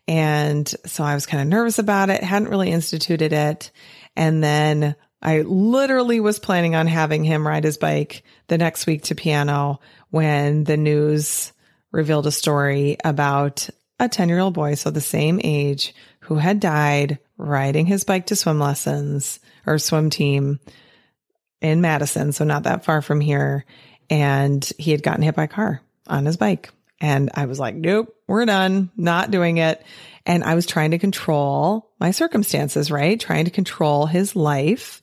And 0.06 0.68
so 0.84 1.02
I 1.02 1.14
was 1.14 1.24
kind 1.24 1.42
of 1.42 1.48
nervous 1.48 1.78
about 1.78 2.10
it, 2.10 2.22
hadn't 2.22 2.50
really 2.50 2.70
instituted 2.70 3.32
it. 3.32 3.70
And 4.14 4.44
then 4.44 4.94
I 5.22 5.40
literally 5.40 6.20
was 6.20 6.38
planning 6.38 6.74
on 6.74 6.86
having 6.86 7.24
him 7.24 7.46
ride 7.46 7.64
his 7.64 7.78
bike 7.78 8.24
the 8.48 8.58
next 8.58 8.86
week 8.86 9.04
to 9.04 9.14
piano 9.14 9.80
when 10.10 10.64
the 10.64 10.76
news 10.76 11.54
revealed 11.92 12.26
a 12.26 12.30
story 12.30 12.98
about 13.02 13.70
a 13.98 14.08
10 14.08 14.28
year 14.28 14.38
old 14.38 14.54
boy, 14.54 14.74
so 14.74 14.90
the 14.90 15.00
same 15.00 15.40
age, 15.42 15.94
who 16.20 16.36
had 16.36 16.60
died 16.60 17.18
riding 17.38 17.86
his 17.86 18.04
bike 18.04 18.26
to 18.26 18.36
swim 18.36 18.58
lessons 18.58 19.40
or 19.66 19.78
swim 19.78 20.10
team 20.10 20.60
in 21.60 21.80
Madison, 21.80 22.32
so 22.32 22.44
not 22.44 22.64
that 22.64 22.84
far 22.84 23.02
from 23.02 23.20
here. 23.20 23.64
And 24.10 24.64
he 24.78 24.90
had 24.90 25.02
gotten 25.02 25.22
hit 25.22 25.34
by 25.34 25.44
a 25.44 25.48
car 25.48 25.82
on 26.06 26.26
his 26.26 26.36
bike. 26.36 26.70
And 27.00 27.30
I 27.34 27.46
was 27.46 27.58
like, 27.58 27.74
nope, 27.74 28.14
we're 28.26 28.46
done, 28.46 28.90
not 28.96 29.30
doing 29.30 29.58
it. 29.58 29.82
And 30.24 30.44
I 30.44 30.54
was 30.54 30.66
trying 30.66 30.92
to 30.92 30.98
control 30.98 31.90
my 32.00 32.10
circumstances, 32.10 32.90
right? 32.90 33.18
Trying 33.18 33.44
to 33.44 33.50
control 33.50 34.06
his 34.06 34.34
life 34.34 35.02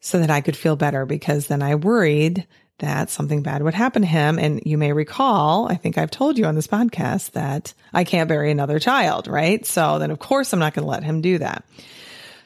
so 0.00 0.18
that 0.18 0.30
I 0.30 0.40
could 0.40 0.56
feel 0.56 0.76
better 0.76 1.06
because 1.06 1.46
then 1.46 1.62
I 1.62 1.74
worried 1.76 2.46
that 2.78 3.10
something 3.10 3.42
bad 3.42 3.62
would 3.62 3.74
happen 3.74 4.02
to 4.02 4.08
him. 4.08 4.38
And 4.38 4.62
you 4.64 4.78
may 4.78 4.92
recall, 4.92 5.68
I 5.68 5.74
think 5.74 5.98
I've 5.98 6.10
told 6.10 6.38
you 6.38 6.44
on 6.44 6.54
this 6.54 6.66
podcast 6.66 7.32
that 7.32 7.74
I 7.92 8.04
can't 8.04 8.28
bury 8.28 8.50
another 8.50 8.78
child, 8.78 9.26
right? 9.26 9.64
So 9.66 9.98
then 9.98 10.10
of 10.10 10.18
course 10.18 10.52
I'm 10.52 10.60
not 10.60 10.74
going 10.74 10.84
to 10.84 10.90
let 10.90 11.02
him 11.02 11.20
do 11.20 11.38
that. 11.38 11.64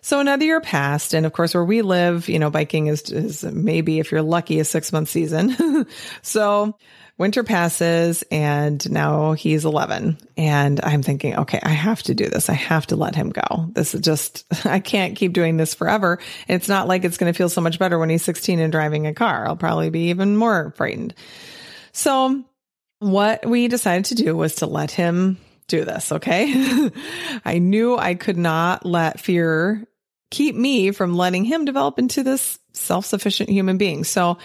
So 0.01 0.19
another 0.19 0.45
year 0.45 0.61
passed. 0.61 1.15
And 1.15 1.25
of 1.25 1.33
course, 1.33 1.55
where 1.55 1.65
we 1.65 1.81
live, 1.81 2.29
you 2.29 2.41
know, 2.41 2.51
biking 2.51 2.89
is, 2.89 3.03
is 3.11 3.45
maybe 3.45 4.01
if 4.01 4.11
you're 4.11 4.21
lucky 4.23 4.59
a 4.59 4.65
six 4.65 4.93
month 4.93 5.09
season. 5.09 5.87
so 6.23 6.77
winter 7.23 7.45
passes 7.45 8.25
and 8.33 8.91
now 8.91 9.33
he's 9.35 9.65
11 9.65 10.19
and 10.37 10.81
I'm 10.83 11.05
thinking, 11.05 11.37
okay, 11.37 11.61
I 11.63 11.69
have 11.69 12.03
to 12.03 12.15
do 12.17 12.29
this. 12.29 12.51
I 12.51 12.55
have 12.55 12.89
to 12.89 12.97
let 12.97 13.15
him 13.15 13.31
go. 13.31 13.69
This 13.71 13.95
is 13.95 14.01
just, 14.01 14.45
I 14.67 14.81
can't 14.81 15.15
keep 15.15 15.33
doing 15.33 15.57
this 15.57 15.73
forever. 15.73 16.19
and 16.49 16.57
It's 16.57 16.69
not 16.69 16.89
like 16.89 17.05
it's 17.05 17.19
going 17.19 17.33
to 17.33 17.37
feel 17.37 17.49
so 17.49 17.61
much 17.61 17.79
better 17.79 17.97
when 17.97 18.11
he's 18.11 18.25
16 18.25 18.59
and 18.59 18.73
driving 18.73 19.07
a 19.07 19.15
car. 19.15 19.47
I'll 19.47 19.55
probably 19.55 19.89
be 19.89 20.11
even 20.11 20.37
more 20.37 20.73
frightened. 20.77 21.15
So 21.93 22.43
what 22.99 23.47
we 23.47 23.69
decided 23.69 24.07
to 24.07 24.17
do 24.17 24.37
was 24.37 24.57
to 24.57 24.67
let 24.67 24.91
him 24.91 25.39
do 25.69 25.85
this. 25.85 26.11
Okay. 26.11 26.53
I 27.45 27.61
knew 27.61 27.97
I 27.97 28.17
could 28.17 28.37
not 28.37 28.85
let 28.85 29.21
fear 29.21 29.87
keep 30.33 30.57
me 30.57 30.91
from 30.91 31.15
letting 31.15 31.45
him 31.45 31.67
develop 31.67 32.01
into 32.01 32.25
this 32.25 32.59
self-sufficient 32.73 33.49
human 33.49 33.79
being. 33.79 34.03
So 34.03 34.39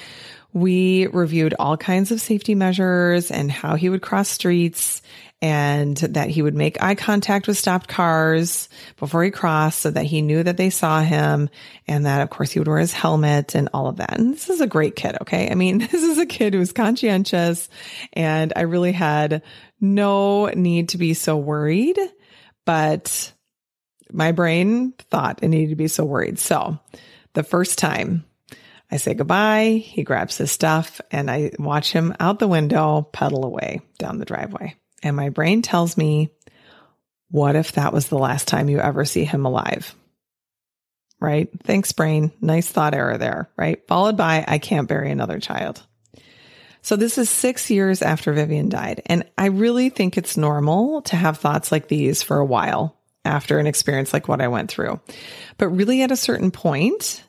we 0.58 1.08
reviewed 1.08 1.54
all 1.60 1.78
kinds 1.78 2.12
of 2.12 2.20
safety 2.20 2.56
measures 2.56 3.30
and 3.32 3.52
how 3.52 3.76
he 3.76 3.90
would 3.90 4.02
cross 4.02 4.28
streets 4.28 5.02
and 5.40 5.98
that 5.98 6.30
he 6.30 6.42
would 6.42 6.56
make 6.56 6.82
eye 6.82 6.96
contact 6.96 7.48
with 7.48 7.58
stopped 7.58 7.88
cars 7.88 8.70
before 8.98 9.24
he 9.24 9.30
crossed 9.30 9.80
so 9.80 9.92
that 9.92 10.06
he 10.06 10.24
knew 10.24 10.42
that 10.42 10.58
they 10.58 10.72
saw 10.72 11.02
him 11.02 11.48
and 11.88 12.08
that 12.08 12.22
of 12.22 12.32
course 12.32 12.52
he 12.52 12.60
would 12.60 12.68
wear 12.68 12.80
his 12.80 12.94
helmet 12.94 13.54
and 13.54 13.70
all 13.72 13.88
of 13.88 13.98
that. 13.98 14.18
And 14.18 14.34
this 14.34 14.50
is 14.50 14.62
a 14.62 14.68
great 14.68 14.96
kid. 14.96 15.16
Okay. 15.22 15.50
I 15.52 15.54
mean, 15.54 15.78
this 15.92 15.94
is 15.94 16.18
a 16.18 16.26
kid 16.26 16.54
who 16.54 16.60
was 16.60 16.72
conscientious 16.72 17.70
and 18.14 18.52
I 18.56 18.62
really 18.62 18.94
had 18.94 19.44
no 19.80 20.48
need 20.48 20.90
to 20.90 20.98
be 20.98 21.14
so 21.14 21.38
worried, 21.38 22.00
but 22.66 23.32
my 24.12 24.32
brain 24.32 24.94
thought 25.12 25.44
it 25.44 25.50
needed 25.50 25.70
to 25.70 25.76
be 25.76 25.88
so 25.88 26.04
worried. 26.04 26.40
So 26.40 26.80
the 27.34 27.44
first 27.44 27.78
time 27.78 28.26
I 28.90 28.98
say 28.98 29.14
goodbye. 29.14 29.84
He 29.84 30.04
grabs 30.04 30.38
his 30.38 30.52
stuff 30.52 31.02
and 31.12 31.30
I 31.30 31.52
watch 31.60 31.92
him 31.92 32.16
out 32.20 32.40
the 32.40 32.48
window 32.48 33.02
pedal 33.02 33.46
away 33.46 33.82
down 34.00 34.18
the 34.18 34.26
driveway. 34.26 34.76
And 35.04 35.16
my 35.16 35.30
brain 35.30 35.62
tells 35.62 35.98
me, 35.98 36.32
what 37.30 37.56
if 37.56 37.74
that 37.74 37.94
was 37.94 38.08
the 38.08 38.18
last 38.18 38.48
time 38.48 38.70
you 38.70 38.80
ever 38.80 39.04
see 39.04 39.26
him 39.26 39.46
alive? 39.46 39.94
Right? 41.20 41.50
Thanks, 41.64 41.92
brain. 41.92 42.32
Nice 42.40 42.70
thought 42.70 42.94
error 42.94 43.18
there, 43.18 43.50
right? 43.58 43.86
Followed 43.88 44.16
by, 44.16 44.46
I 44.48 44.60
can't 44.60 44.88
bury 44.88 45.12
another 45.12 45.40
child. 45.40 45.84
So 46.82 46.96
this 46.96 47.18
is 47.18 47.30
six 47.30 47.70
years 47.70 48.02
after 48.02 48.32
Vivian 48.32 48.70
died. 48.70 49.02
And 49.08 49.26
I 49.38 49.48
really 49.48 49.90
think 49.90 50.18
it's 50.18 50.38
normal 50.38 51.02
to 51.04 51.18
have 51.18 51.38
thoughts 51.38 51.72
like 51.72 51.90
these 51.90 52.24
for 52.24 52.38
a 52.38 52.46
while 52.46 52.96
after 53.26 53.60
an 53.60 53.68
experience 53.68 54.14
like 54.14 54.30
what 54.30 54.40
I 54.40 54.48
went 54.48 54.72
through. 54.72 55.02
But 55.58 55.70
really 55.70 56.02
at 56.02 56.12
a 56.12 56.16
certain 56.16 56.52
point, 56.52 57.24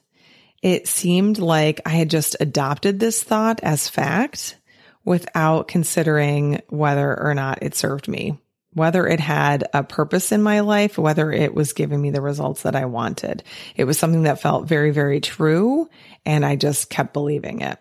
it 0.63 0.89
seemed 0.89 1.39
like 1.39 1.81
I 1.87 1.91
had 1.91 2.11
just 2.11 2.37
adopted 2.41 2.99
this 2.99 3.23
thought 3.23 3.61
as 3.63 3.89
fact 3.89 4.57
without 5.05 5.69
considering 5.69 6.61
whether 6.69 7.19
or 7.19 7.35
not 7.35 7.63
it 7.63 7.75
served 7.75 8.09
me, 8.09 8.39
whether 8.75 9.07
it 9.07 9.21
had 9.21 9.65
a 9.73 9.83
purpose 9.83 10.33
in 10.33 10.43
my 10.43 10.61
life, 10.61 10.99
whether 10.99 11.31
it 11.33 11.55
was 11.55 11.73
giving 11.73 12.01
me 12.01 12.11
the 12.11 12.21
results 12.21 12.63
that 12.63 12.77
I 12.77 12.87
wanted. 12.87 13.43
It 13.77 13.85
was 13.85 13.99
something 13.99 14.25
that 14.25 14.41
felt 14.41 14.69
very, 14.69 14.91
very 14.91 15.21
true. 15.21 15.89
And 16.27 16.45
I 16.45 16.57
just 16.57 16.91
kept 16.91 17.13
believing 17.13 17.63
it. 17.63 17.79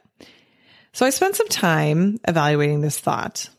So 0.93 1.05
I 1.05 1.09
spent 1.09 1.35
some 1.35 1.49
time 1.49 2.19
evaluating 2.27 2.81
this 2.81 2.99
thought 2.99 3.49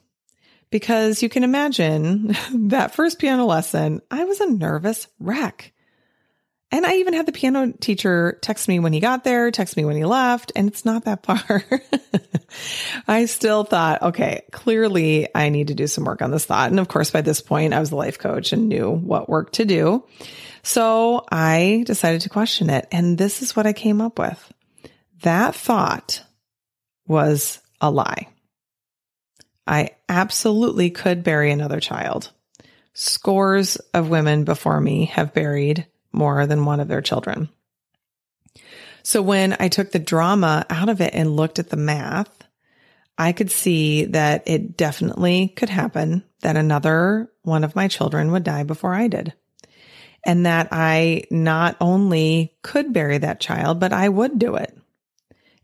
because 0.71 1.23
you 1.23 1.29
can 1.29 1.45
imagine 1.45 2.35
that 2.55 2.95
first 2.95 3.19
piano 3.19 3.47
lesson, 3.47 4.01
I 4.11 4.25
was 4.25 4.41
a 4.41 4.51
nervous 4.51 5.09
wreck. 5.19 5.73
And 6.71 6.85
I 6.85 6.97
even 6.97 7.15
had 7.15 7.25
the 7.25 7.33
piano 7.33 7.73
teacher 7.73 8.39
text 8.43 8.69
me 8.69 8.79
when 8.79 8.93
he 8.93 9.01
got 9.01 9.25
there, 9.25 9.51
text 9.51 9.77
me 9.77 9.87
when 9.87 9.97
he 9.97 10.05
left, 10.05 10.53
and 10.55 10.69
it's 10.69 10.85
not 10.85 11.05
that 11.07 11.25
far. 11.27 11.65
I 13.09 13.25
still 13.25 13.65
thought, 13.65 14.03
okay, 14.03 14.43
clearly 14.53 15.29
I 15.35 15.49
need 15.49 15.69
to 15.69 15.75
do 15.75 15.87
some 15.87 16.05
work 16.05 16.21
on 16.21 16.31
this 16.31 16.45
thought. 16.45 16.71
And 16.71 16.79
of 16.79 16.89
course, 16.89 17.11
by 17.11 17.23
this 17.23 17.41
point, 17.41 17.73
I 17.73 17.81
was 17.81 17.91
a 17.91 17.97
life 17.97 18.19
coach 18.19 18.53
and 18.53 18.69
knew 18.69 18.91
what 18.91 19.31
work 19.31 19.53
to 19.53 19.65
do. 19.65 20.05
So 20.63 21.25
I 21.31 21.85
decided 21.87 22.23
to 22.23 22.29
question 22.29 22.69
it. 22.69 22.87
And 22.93 23.17
this 23.17 23.41
is 23.41 23.57
what 23.57 23.67
I 23.67 23.73
came 23.73 24.03
up 24.03 24.19
with. 24.19 24.53
That 25.23 25.55
thought 25.55 26.23
was 27.07 27.61
a 27.81 27.91
lie. 27.91 28.29
I 29.67 29.91
absolutely 30.09 30.91
could 30.91 31.25
bury 31.25 31.51
another 31.51 31.81
child. 31.81 32.31
Scores 32.93 33.77
of 33.95 34.11
women 34.11 34.45
before 34.45 34.81
me 34.81 35.07
have 35.07 35.33
buried 35.33 35.87
more 36.13 36.47
than 36.47 36.65
one 36.65 36.81
of 36.81 36.89
their 36.89 37.03
children. 37.03 37.49
So 39.03 39.23
when 39.23 39.57
I 39.59 39.69
took 39.69 39.91
the 39.91 39.99
drama 39.99 40.67
out 40.69 40.89
of 40.89 41.01
it 41.01 41.15
and 41.15 41.37
looked 41.37 41.59
at 41.59 41.71
the 41.71 41.77
math, 41.77 42.31
I 43.17 43.33
could 43.33 43.51
see 43.51 44.05
that 44.07 44.43
it 44.47 44.77
definitely 44.77 45.49
could 45.49 45.71
happen 45.71 46.25
that 46.43 46.57
another 46.57 47.31
one 47.43 47.65
of 47.65 47.75
my 47.75 47.89
children 47.89 48.31
would 48.33 48.45
die 48.45 48.65
before 48.65 48.95
I 48.95 49.09
did. 49.09 49.33
And 50.27 50.47
that 50.47 50.69
I 50.73 51.25
not 51.31 51.77
only 51.81 52.55
could 52.63 52.93
bury 52.93 53.19
that 53.19 53.41
child, 53.41 53.81
but 53.81 53.93
I 53.93 54.09
would 54.09 54.39
do 54.39 54.57
it. 54.57 54.77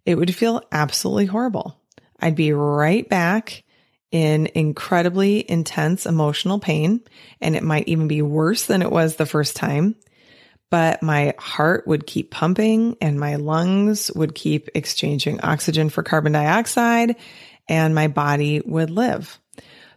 It 0.06 0.14
would 0.14 0.34
feel 0.34 0.62
absolutely 0.72 1.26
horrible. 1.26 1.78
I'd 2.20 2.36
be 2.36 2.52
right 2.52 3.06
back 3.08 3.64
in 4.10 4.48
incredibly 4.54 5.48
intense 5.50 6.06
emotional 6.06 6.60
pain, 6.60 7.02
and 7.40 7.56
it 7.56 7.62
might 7.62 7.88
even 7.88 8.08
be 8.08 8.22
worse 8.22 8.64
than 8.64 8.80
it 8.80 8.90
was 8.90 9.16
the 9.16 9.26
first 9.26 9.56
time 9.56 9.96
but 10.70 11.02
my 11.02 11.34
heart 11.38 11.86
would 11.86 12.06
keep 12.06 12.30
pumping 12.30 12.96
and 13.00 13.18
my 13.20 13.36
lungs 13.36 14.10
would 14.14 14.34
keep 14.34 14.68
exchanging 14.74 15.40
oxygen 15.40 15.88
for 15.88 16.02
carbon 16.02 16.32
dioxide 16.32 17.16
and 17.68 17.94
my 17.94 18.08
body 18.08 18.60
would 18.64 18.90
live. 18.90 19.38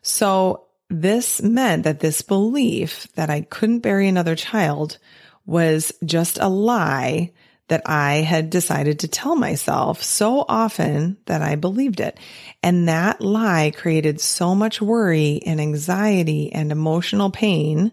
So 0.01 0.67
this 0.89 1.41
meant 1.41 1.83
that 1.83 1.99
this 1.99 2.21
belief 2.21 3.07
that 3.15 3.29
I 3.29 3.41
couldn't 3.41 3.79
bury 3.79 4.07
another 4.07 4.35
child 4.35 4.97
was 5.45 5.93
just 6.05 6.37
a 6.39 6.47
lie 6.47 7.31
that 7.67 7.81
I 7.85 8.15
had 8.15 8.49
decided 8.49 8.99
to 8.99 9.07
tell 9.07 9.35
myself 9.35 10.01
so 10.01 10.45
often 10.47 11.17
that 11.25 11.41
I 11.41 11.55
believed 11.55 11.99
it. 11.99 12.17
And 12.63 12.87
that 12.87 13.19
lie 13.19 13.73
created 13.75 14.21
so 14.21 14.55
much 14.55 14.81
worry 14.81 15.41
and 15.45 15.59
anxiety 15.59 16.53
and 16.53 16.71
emotional 16.71 17.29
pain 17.29 17.91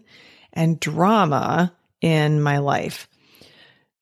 and 0.53 0.79
drama 0.79 1.73
in 2.05 2.39
my 2.39 2.59
life. 2.59 3.09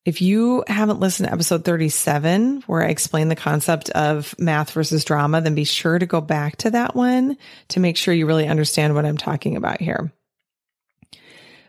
If 0.04 0.22
you 0.22 0.66
haven't 0.68 1.00
listened 1.00 1.30
to 1.30 1.34
episode 1.34 1.63
37, 1.63 2.63
where 2.68 2.84
I 2.84 2.89
explain 2.89 3.30
the 3.30 3.38
concept 3.38 3.89
of 3.92 4.36
math 4.38 4.72
versus 4.72 5.06
drama, 5.06 5.39
then 5.39 5.56
be 5.56 5.63
sure 5.63 5.98
to 5.98 6.06
go 6.06 6.20
back 6.20 6.58
to 6.58 6.72
that 6.72 6.94
one 6.96 7.38
to 7.70 7.80
make 7.80 7.96
sure 7.96 8.13
you 8.13 8.26
really 8.26 8.50
understand 8.50 8.94
what 8.94 9.06
I'm 9.06 9.16
talking 9.16 9.56
about 9.56 9.80
here. 9.80 10.12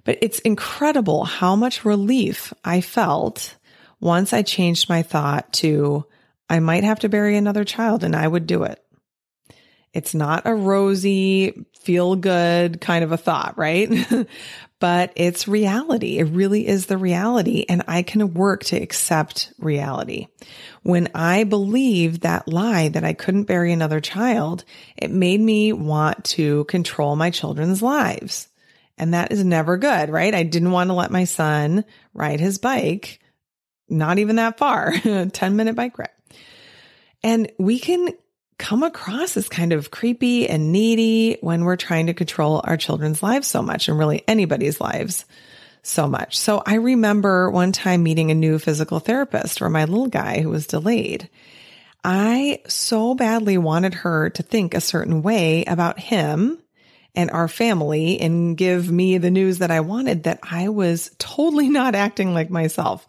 But 0.03 0.19
it's 0.23 0.41
incredible 0.41 1.25
how 1.25 1.55
much 1.55 1.85
relief 1.85 2.53
I 2.65 2.81
felt 2.81 3.57
once 4.01 4.33
I 4.33 4.43
changed 4.43 4.89
my 4.89 5.03
thought 5.03 5.53
to, 5.55 6.05
I 6.51 6.59
might 6.59 6.83
have 6.83 6.99
to 7.01 7.09
bury 7.09 7.37
another 7.37 7.63
child 7.63 8.03
and 8.03 8.17
I 8.17 8.27
would 8.27 8.49
do 8.49 8.65
it. 8.65 8.85
It's 9.93 10.13
not 10.13 10.43
a 10.45 10.55
rosy, 10.55 11.67
feel 11.81 12.17
good 12.17 12.81
kind 12.81 13.05
of 13.05 13.13
a 13.13 13.17
thought, 13.17 13.57
right? 13.57 13.89
but 14.85 15.15
it's 15.17 15.49
reality. 15.49 16.19
It 16.19 16.25
really 16.25 16.69
is 16.69 16.85
the 16.85 16.99
reality. 16.99 17.65
And 17.71 17.85
I 17.89 18.03
can 18.03 18.35
work 18.35 18.65
to 18.65 18.77
accept 18.77 19.51
reality. 19.59 20.27
When 20.83 21.09
I 21.15 21.45
believed 21.45 22.21
that 22.21 22.47
lie 22.49 22.89
that 22.89 23.03
I 23.03 23.15
couldn't 23.15 23.45
bury 23.45 23.73
another 23.73 24.03
child, 24.03 24.67
it 24.95 25.11
made 25.11 25.41
me 25.41 25.73
want 25.73 26.23
to 26.25 26.65
control 26.65 27.17
my 27.17 27.31
children's 27.31 27.81
lives. 27.81 28.49
And 28.99 29.15
that 29.15 29.33
is 29.33 29.43
never 29.43 29.79
good, 29.79 30.11
right? 30.11 30.35
I 30.35 30.43
didn't 30.43 30.73
want 30.73 30.91
to 30.91 30.95
let 30.95 31.11
my 31.11 31.25
son 31.25 31.87
ride 32.13 32.41
his 32.41 32.59
bike, 32.59 33.21
not 33.89 34.19
even 34.19 34.37
that 34.37 34.59
far, 34.59 34.93
10 35.33 35.57
minute 35.57 35.77
bike 35.77 35.99
ride. 35.99 36.11
And 37.23 37.51
we 37.59 37.79
can 37.79 38.11
come 38.59 38.83
across 38.83 39.37
as 39.37 39.49
kind 39.49 39.73
of 39.73 39.91
creepy 39.91 40.49
and 40.49 40.73
needy 40.73 41.39
when 41.41 41.65
we're 41.65 41.77
trying 41.77 42.07
to 42.07 42.15
control 42.15 42.61
our 42.65 42.77
children's 42.77 43.23
lives 43.23 43.49
so 43.49 43.63
much 43.63 43.89
and 43.89 43.99
really 43.99 44.23
anybody's 44.29 44.81
lives 44.81 45.25
so 45.83 46.09
much. 46.09 46.39
So 46.39 46.63
I 46.65 46.75
remember 46.75 47.51
one 47.51 47.73
time 47.73 48.03
meeting 48.03 48.31
a 48.31 48.35
new 48.35 48.59
physical 48.59 49.01
therapist 49.01 49.59
for 49.59 49.69
my 49.69 49.85
little 49.85 50.09
guy 50.09 50.41
who 50.41 50.51
was 50.51 50.67
delayed. 50.67 51.29
I 52.03 52.61
so 52.67 53.15
badly 53.15 53.59
wanted 53.59 53.95
her 53.95 54.31
to 54.31 54.43
think 54.43 54.75
a 54.75 54.81
certain 54.81 55.23
way 55.23 55.65
about 55.65 55.99
him 55.99 56.59
and 57.15 57.31
our 57.31 57.49
family 57.49 58.21
and 58.21 58.57
give 58.57 58.91
me 58.91 59.19
the 59.19 59.31
news 59.31 59.59
that 59.59 59.71
I 59.71 59.81
wanted 59.81 60.25
that 60.25 60.41
I 60.43 60.69
was 60.69 61.11
totally 61.19 61.69
not 61.71 61.95
acting 61.95 62.35
like 62.35 62.51
myself. 62.51 63.07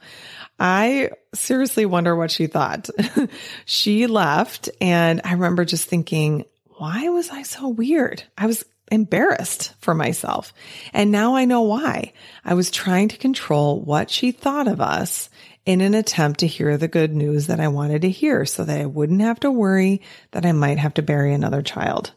I 0.59 1.11
seriously 1.33 1.85
wonder 1.85 2.15
what 2.15 2.31
she 2.31 2.47
thought. 2.47 2.89
she 3.65 4.07
left 4.07 4.69
and 4.79 5.21
I 5.23 5.33
remember 5.33 5.65
just 5.65 5.87
thinking, 5.87 6.45
why 6.77 7.09
was 7.09 7.29
I 7.29 7.43
so 7.43 7.67
weird? 7.67 8.23
I 8.37 8.47
was 8.47 8.65
embarrassed 8.91 9.73
for 9.79 9.93
myself. 9.93 10.53
And 10.93 11.11
now 11.11 11.35
I 11.35 11.45
know 11.45 11.61
why. 11.61 12.13
I 12.43 12.53
was 12.53 12.71
trying 12.71 13.09
to 13.09 13.17
control 13.17 13.81
what 13.81 14.09
she 14.09 14.31
thought 14.31 14.67
of 14.67 14.79
us 14.79 15.29
in 15.65 15.81
an 15.81 15.93
attempt 15.93 16.41
to 16.41 16.47
hear 16.47 16.77
the 16.77 16.87
good 16.87 17.13
news 17.13 17.47
that 17.47 17.59
I 17.59 17.69
wanted 17.69 18.03
to 18.03 18.09
hear 18.09 18.45
so 18.45 18.63
that 18.63 18.79
I 18.79 18.85
wouldn't 18.85 19.21
have 19.21 19.39
to 19.41 19.51
worry 19.51 20.01
that 20.31 20.45
I 20.45 20.51
might 20.51 20.77
have 20.77 20.93
to 20.95 21.01
bury 21.01 21.33
another 21.33 21.63
child. 21.63 22.11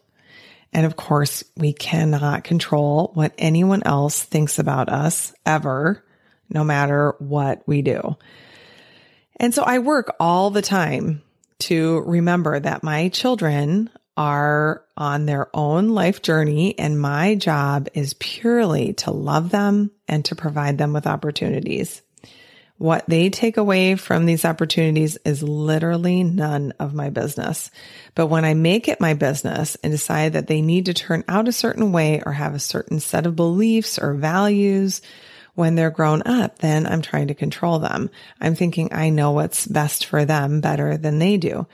And 0.72 0.84
of 0.84 0.96
course, 0.96 1.44
we 1.56 1.72
cannot 1.72 2.44
control 2.44 3.10
what 3.14 3.32
anyone 3.38 3.82
else 3.84 4.22
thinks 4.22 4.58
about 4.58 4.90
us 4.90 5.32
ever 5.46 6.04
no 6.48 6.64
matter 6.64 7.14
what 7.18 7.62
we 7.66 7.82
do. 7.82 8.16
And 9.36 9.54
so 9.54 9.62
I 9.62 9.78
work 9.78 10.14
all 10.18 10.50
the 10.50 10.62
time 10.62 11.22
to 11.60 12.00
remember 12.00 12.58
that 12.58 12.82
my 12.82 13.08
children 13.08 13.90
are 14.16 14.84
on 14.96 15.26
their 15.26 15.48
own 15.54 15.90
life 15.90 16.22
journey 16.22 16.76
and 16.76 17.00
my 17.00 17.36
job 17.36 17.88
is 17.94 18.14
purely 18.14 18.92
to 18.92 19.12
love 19.12 19.50
them 19.50 19.92
and 20.08 20.24
to 20.24 20.34
provide 20.34 20.76
them 20.76 20.92
with 20.92 21.06
opportunities. 21.06 22.02
What 22.78 23.04
they 23.08 23.30
take 23.30 23.56
away 23.56 23.96
from 23.96 24.24
these 24.24 24.44
opportunities 24.44 25.18
is 25.24 25.42
literally 25.42 26.22
none 26.22 26.72
of 26.78 26.94
my 26.94 27.10
business. 27.10 27.72
But 28.14 28.26
when 28.26 28.44
I 28.44 28.54
make 28.54 28.86
it 28.88 29.00
my 29.00 29.14
business 29.14 29.76
and 29.82 29.92
decide 29.92 30.34
that 30.34 30.46
they 30.46 30.62
need 30.62 30.86
to 30.86 30.94
turn 30.94 31.24
out 31.28 31.48
a 31.48 31.52
certain 31.52 31.90
way 31.90 32.22
or 32.24 32.32
have 32.32 32.54
a 32.54 32.60
certain 32.60 33.00
set 33.00 33.26
of 33.26 33.34
beliefs 33.34 33.98
or 33.98 34.14
values 34.14 35.00
when 35.58 35.74
they're 35.74 35.90
grown 35.90 36.22
up, 36.24 36.60
then 36.60 36.86
I'm 36.86 37.02
trying 37.02 37.28
to 37.28 37.34
control 37.34 37.80
them. 37.80 38.10
I'm 38.40 38.54
thinking 38.54 38.92
I 38.92 39.10
know 39.10 39.32
what's 39.32 39.66
best 39.66 40.06
for 40.06 40.24
them 40.24 40.60
better 40.60 40.96
than 40.96 41.18
they 41.18 41.36
do. 41.36 41.66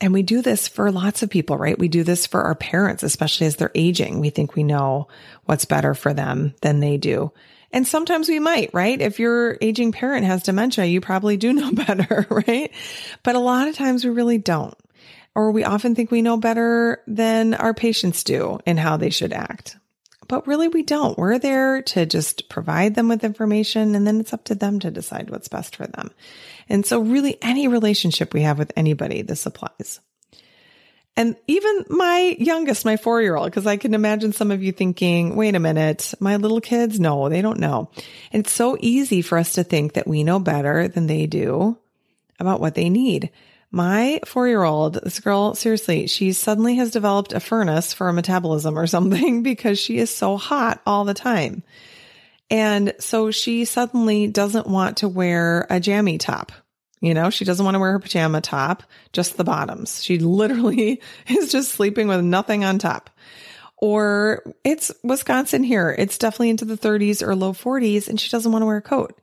And 0.00 0.12
we 0.12 0.22
do 0.22 0.42
this 0.42 0.68
for 0.68 0.92
lots 0.92 1.24
of 1.24 1.30
people, 1.30 1.58
right? 1.58 1.76
We 1.76 1.88
do 1.88 2.04
this 2.04 2.24
for 2.24 2.42
our 2.42 2.54
parents, 2.54 3.02
especially 3.02 3.48
as 3.48 3.56
they're 3.56 3.72
aging. 3.74 4.20
We 4.20 4.30
think 4.30 4.54
we 4.54 4.62
know 4.62 5.08
what's 5.44 5.64
better 5.64 5.92
for 5.92 6.14
them 6.14 6.54
than 6.62 6.78
they 6.78 6.98
do. 6.98 7.32
And 7.72 7.84
sometimes 7.84 8.28
we 8.28 8.38
might, 8.38 8.70
right? 8.72 9.00
If 9.00 9.18
your 9.18 9.58
aging 9.60 9.90
parent 9.90 10.24
has 10.24 10.44
dementia, 10.44 10.84
you 10.84 11.00
probably 11.00 11.36
do 11.36 11.52
know 11.52 11.72
better, 11.86 12.28
right? 12.30 12.70
But 13.24 13.34
a 13.34 13.40
lot 13.40 13.66
of 13.66 13.74
times 13.74 14.04
we 14.04 14.10
really 14.10 14.38
don't. 14.38 14.76
Or 15.34 15.50
we 15.50 15.64
often 15.64 15.96
think 15.96 16.12
we 16.12 16.22
know 16.22 16.36
better 16.36 17.02
than 17.08 17.54
our 17.54 17.74
patients 17.74 18.22
do 18.22 18.60
in 18.66 18.76
how 18.76 18.98
they 18.98 19.10
should 19.10 19.32
act. 19.32 19.76
But 20.28 20.46
really, 20.46 20.68
we 20.68 20.82
don't. 20.82 21.18
We're 21.18 21.38
there 21.38 21.82
to 21.82 22.06
just 22.06 22.48
provide 22.48 22.94
them 22.94 23.08
with 23.08 23.24
information 23.24 23.94
and 23.94 24.06
then 24.06 24.20
it's 24.20 24.32
up 24.32 24.44
to 24.44 24.54
them 24.54 24.80
to 24.80 24.90
decide 24.90 25.30
what's 25.30 25.48
best 25.48 25.76
for 25.76 25.86
them. 25.86 26.10
And 26.68 26.84
so, 26.84 27.00
really, 27.00 27.38
any 27.42 27.68
relationship 27.68 28.34
we 28.34 28.42
have 28.42 28.58
with 28.58 28.72
anybody, 28.76 29.22
this 29.22 29.46
applies. 29.46 30.00
And 31.16 31.34
even 31.46 31.84
my 31.88 32.36
youngest, 32.38 32.84
my 32.84 32.98
four 32.98 33.22
year 33.22 33.36
old, 33.36 33.46
because 33.46 33.66
I 33.66 33.78
can 33.78 33.94
imagine 33.94 34.32
some 34.32 34.50
of 34.50 34.62
you 34.62 34.70
thinking, 34.70 35.34
wait 35.34 35.54
a 35.54 35.60
minute, 35.60 36.12
my 36.20 36.36
little 36.36 36.60
kids, 36.60 37.00
no, 37.00 37.30
they 37.30 37.40
don't 37.40 37.58
know. 37.58 37.90
And 38.32 38.44
it's 38.44 38.52
so 38.52 38.76
easy 38.80 39.22
for 39.22 39.38
us 39.38 39.54
to 39.54 39.64
think 39.64 39.94
that 39.94 40.06
we 40.06 40.24
know 40.24 40.38
better 40.38 40.88
than 40.88 41.06
they 41.06 41.26
do 41.26 41.78
about 42.38 42.60
what 42.60 42.74
they 42.74 42.90
need. 42.90 43.30
My 43.70 44.20
four 44.24 44.48
year 44.48 44.62
old, 44.62 44.94
this 44.94 45.20
girl, 45.20 45.54
seriously, 45.54 46.06
she 46.06 46.32
suddenly 46.32 46.76
has 46.76 46.90
developed 46.90 47.32
a 47.32 47.40
furnace 47.40 47.92
for 47.92 48.08
a 48.08 48.12
metabolism 48.12 48.78
or 48.78 48.86
something 48.86 49.42
because 49.42 49.78
she 49.78 49.98
is 49.98 50.10
so 50.10 50.36
hot 50.36 50.80
all 50.86 51.04
the 51.04 51.14
time. 51.14 51.62
And 52.48 52.94
so 53.00 53.30
she 53.30 53.64
suddenly 53.64 54.28
doesn't 54.28 54.68
want 54.68 54.98
to 54.98 55.08
wear 55.08 55.66
a 55.68 55.80
jammy 55.80 56.18
top. 56.18 56.52
You 57.00 57.12
know, 57.12 57.28
she 57.28 57.44
doesn't 57.44 57.64
want 57.64 57.74
to 57.74 57.78
wear 57.78 57.92
her 57.92 57.98
pajama 57.98 58.40
top, 58.40 58.82
just 59.12 59.36
the 59.36 59.44
bottoms. 59.44 60.02
She 60.02 60.18
literally 60.18 61.02
is 61.28 61.52
just 61.52 61.72
sleeping 61.72 62.08
with 62.08 62.22
nothing 62.24 62.64
on 62.64 62.78
top. 62.78 63.10
Or 63.78 64.42
it's 64.64 64.90
Wisconsin 65.02 65.62
here. 65.62 65.94
It's 65.98 66.16
definitely 66.16 66.50
into 66.50 66.64
the 66.64 66.78
30s 66.78 67.26
or 67.26 67.36
low 67.36 67.52
40s 67.52 68.08
and 68.08 68.18
she 68.18 68.30
doesn't 68.30 68.50
want 68.50 68.62
to 68.62 68.66
wear 68.66 68.78
a 68.78 68.82
coat. 68.82 69.20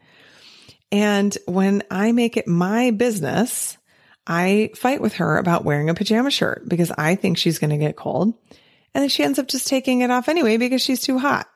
And 0.92 1.36
when 1.48 1.82
I 1.90 2.12
make 2.12 2.38
it 2.38 2.48
my 2.48 2.92
business, 2.92 3.78
I 4.26 4.72
fight 4.76 5.02
with 5.02 5.16
her 5.16 5.38
about 5.38 5.66
wearing 5.66 5.90
a 5.90 5.94
pajama 5.94 6.32
shirt 6.32 6.68
because 6.68 6.92
I 6.98 7.16
think 7.16 7.38
she's 7.38 7.60
going 7.60 7.72
to 7.72 7.78
get 7.78 7.96
cold. 7.96 8.34
And 8.96 9.02
then 9.02 9.10
she 9.10 9.24
ends 9.24 9.40
up 9.40 9.48
just 9.48 9.68
taking 9.68 10.02
it 10.02 10.12
off 10.12 10.30
anyway 10.30 10.58
because 10.58 10.82
she's 10.82 11.02
too 11.02 11.18
hot 11.18 11.48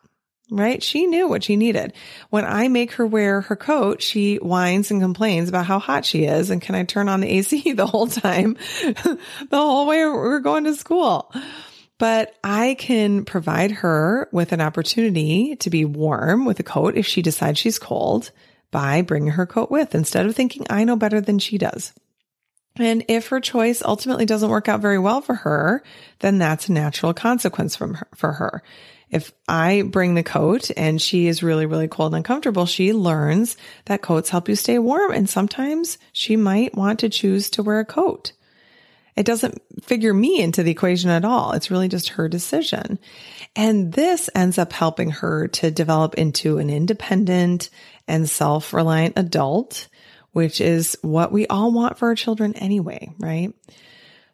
right? 0.49 0.81
She 0.81 1.07
knew 1.07 1.27
what 1.27 1.43
she 1.43 1.55
needed. 1.55 1.93
When 2.29 2.45
I 2.45 2.67
make 2.67 2.93
her 2.93 3.05
wear 3.05 3.41
her 3.41 3.55
coat, 3.55 4.01
she 4.01 4.37
whines 4.37 4.91
and 4.91 5.01
complains 5.01 5.49
about 5.49 5.65
how 5.65 5.79
hot 5.79 6.05
she 6.05 6.23
is. 6.23 6.49
And 6.49 6.61
can 6.61 6.75
I 6.75 6.83
turn 6.83 7.09
on 7.09 7.21
the 7.21 7.29
AC 7.29 7.71
the 7.73 7.87
whole 7.87 8.07
time, 8.07 8.57
the 8.81 9.17
whole 9.51 9.87
way 9.87 10.05
we're 10.05 10.39
going 10.39 10.63
to 10.65 10.75
school? 10.75 11.33
But 11.99 12.35
I 12.43 12.75
can 12.77 13.25
provide 13.25 13.71
her 13.71 14.29
with 14.31 14.51
an 14.51 14.61
opportunity 14.61 15.55
to 15.57 15.69
be 15.69 15.83
warm 15.83 16.45
with 16.45 16.59
a 16.59 16.63
coat 16.63 16.95
if 16.95 17.07
she 17.07 17.23
decides 17.23 17.57
she's 17.57 17.79
cold 17.79 18.31
by 18.69 19.01
bringing 19.01 19.31
her 19.31 19.47
coat 19.47 19.71
with 19.71 19.95
instead 19.95 20.25
of 20.25 20.35
thinking 20.35 20.65
I 20.69 20.83
know 20.83 20.95
better 20.95 21.21
than 21.21 21.39
she 21.39 21.57
does. 21.57 21.93
And 22.79 23.03
if 23.07 23.27
her 23.27 23.39
choice 23.39 23.81
ultimately 23.83 24.25
doesn't 24.25 24.49
work 24.49 24.67
out 24.69 24.81
very 24.81 24.99
well 24.99 25.21
for 25.21 25.35
her, 25.35 25.83
then 26.19 26.37
that's 26.37 26.69
a 26.69 26.73
natural 26.73 27.13
consequence 27.13 27.75
from 27.75 27.95
her, 27.95 28.07
for 28.15 28.33
her. 28.33 28.63
If 29.09 29.31
I 29.47 29.83
bring 29.83 30.15
the 30.15 30.23
coat 30.23 30.69
and 30.75 31.01
she 31.01 31.27
is 31.27 31.41
really, 31.41 31.65
really 31.65 31.87
cold 31.87 32.13
and 32.13 32.17
uncomfortable, 32.17 32.65
she 32.65 32.91
learns 32.91 33.55
that 33.85 34.01
coats 34.01 34.29
help 34.29 34.49
you 34.49 34.55
stay 34.55 34.79
warm. 34.79 35.11
And 35.11 35.29
sometimes 35.29 35.97
she 36.11 36.35
might 36.35 36.75
want 36.75 36.99
to 36.99 37.09
choose 37.09 37.49
to 37.51 37.63
wear 37.63 37.79
a 37.79 37.85
coat. 37.85 38.33
It 39.15 39.25
doesn't 39.25 39.59
figure 39.81 40.13
me 40.13 40.39
into 40.41 40.61
the 40.61 40.71
equation 40.71 41.09
at 41.09 41.25
all. 41.25 41.53
It's 41.53 41.71
really 41.71 41.87
just 41.87 42.09
her 42.09 42.29
decision. 42.29 42.99
And 43.55 43.93
this 43.93 44.29
ends 44.35 44.59
up 44.59 44.71
helping 44.71 45.09
her 45.09 45.47
to 45.47 45.71
develop 45.71 46.13
into 46.13 46.59
an 46.59 46.69
independent 46.69 47.71
and 48.07 48.29
self 48.29 48.73
reliant 48.73 49.13
adult, 49.17 49.87
which 50.37 50.61
is 50.61 50.95
what 51.01 51.31
we 51.31 51.47
all 51.47 51.71
want 51.71 51.97
for 51.97 52.09
our 52.09 52.13
children 52.13 52.53
anyway, 52.57 53.09
right? 53.17 53.55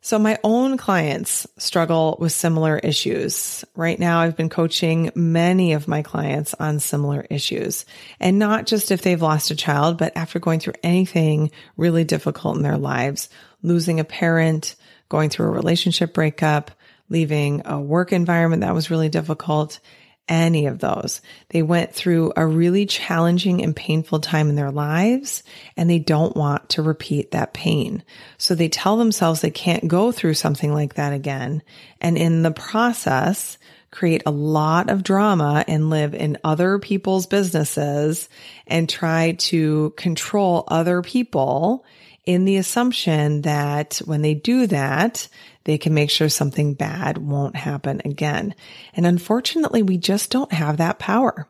So 0.02 0.20
my 0.20 0.38
own 0.44 0.76
clients 0.76 1.48
struggle 1.58 2.18
with 2.20 2.34
similar 2.34 2.78
issues. 2.78 3.64
Right 3.74 3.98
now, 3.98 4.20
I've 4.20 4.36
been 4.36 4.50
coaching 4.50 5.12
many 5.16 5.72
of 5.72 5.88
my 5.88 6.02
clients 6.02 6.54
on 6.56 6.82
similar 6.82 7.26
issues 7.30 7.86
and 8.20 8.38
not 8.38 8.66
just 8.66 8.92
if 8.92 9.02
they've 9.02 9.22
lost 9.22 9.50
a 9.50 9.56
child, 9.56 9.98
but 9.98 10.12
after 10.18 10.40
going 10.40 10.60
through 10.60 10.74
anything 10.84 11.52
really 11.78 12.04
difficult 12.04 12.58
in 12.58 12.64
their 12.64 12.78
lives, 12.78 13.30
losing 13.62 14.02
a 14.02 14.04
parent, 14.04 14.76
going 15.08 15.30
through 15.30 15.46
a 15.46 15.52
relationship 15.52 16.14
breakup, 16.14 16.70
leaving 17.08 17.62
a 17.64 17.80
work 17.80 18.12
environment 18.12 18.64
that 18.64 18.76
was 18.76 18.92
really 18.92 19.08
difficult 19.08 19.80
any 20.30 20.68
of 20.68 20.80
those. 20.80 21.22
They 21.50 21.62
went 21.62 21.94
through 21.94 22.34
a 22.36 22.46
really 22.46 22.86
challenging 22.86 23.64
and 23.64 23.76
painful 23.76 24.20
time 24.20 24.50
in 24.50 24.56
their 24.56 24.72
lives 24.72 25.44
and 25.76 25.90
they 25.90 26.00
don't 26.00 26.36
want 26.36 26.70
to 26.70 26.82
repeat 26.82 27.32
that 27.32 27.54
pain. 27.54 28.04
So 28.38 28.56
they 28.56 28.70
tell 28.70 28.98
themselves 28.98 29.42
they 29.42 29.52
can't 29.52 29.88
go 29.88 30.12
through 30.12 30.36
something 30.36 30.74
like 30.74 30.96
that 30.96 31.14
again. 31.14 31.62
And 32.00 32.18
in 32.18 32.42
the 32.44 32.52
process, 32.52 33.58
create 33.92 34.24
a 34.26 34.32
lot 34.32 34.90
of 34.90 35.04
drama 35.04 35.64
and 35.68 35.90
live 35.90 36.16
in 36.16 36.38
other 36.44 36.80
people's 36.80 37.28
businesses 37.28 38.28
and 38.66 38.90
try 38.90 39.34
to 39.34 39.94
control 39.98 40.64
other 40.68 41.02
people 41.02 41.86
in 42.26 42.46
the 42.46 42.58
assumption 42.58 43.42
that 43.42 44.02
when 44.06 44.22
they 44.22 44.34
do 44.34 44.66
that, 44.68 45.28
they 45.66 45.78
can 45.78 45.94
make 45.94 46.10
sure 46.10 46.30
something 46.30 46.74
bad 46.74 47.18
won't 47.18 47.56
happen 47.56 48.02
again. 48.06 48.56
And 48.94 49.06
unfortunately, 49.06 49.84
we 49.84 49.98
just 49.98 50.32
don't 50.32 50.52
have 50.52 50.78
that 50.78 51.00
power. 51.00 51.48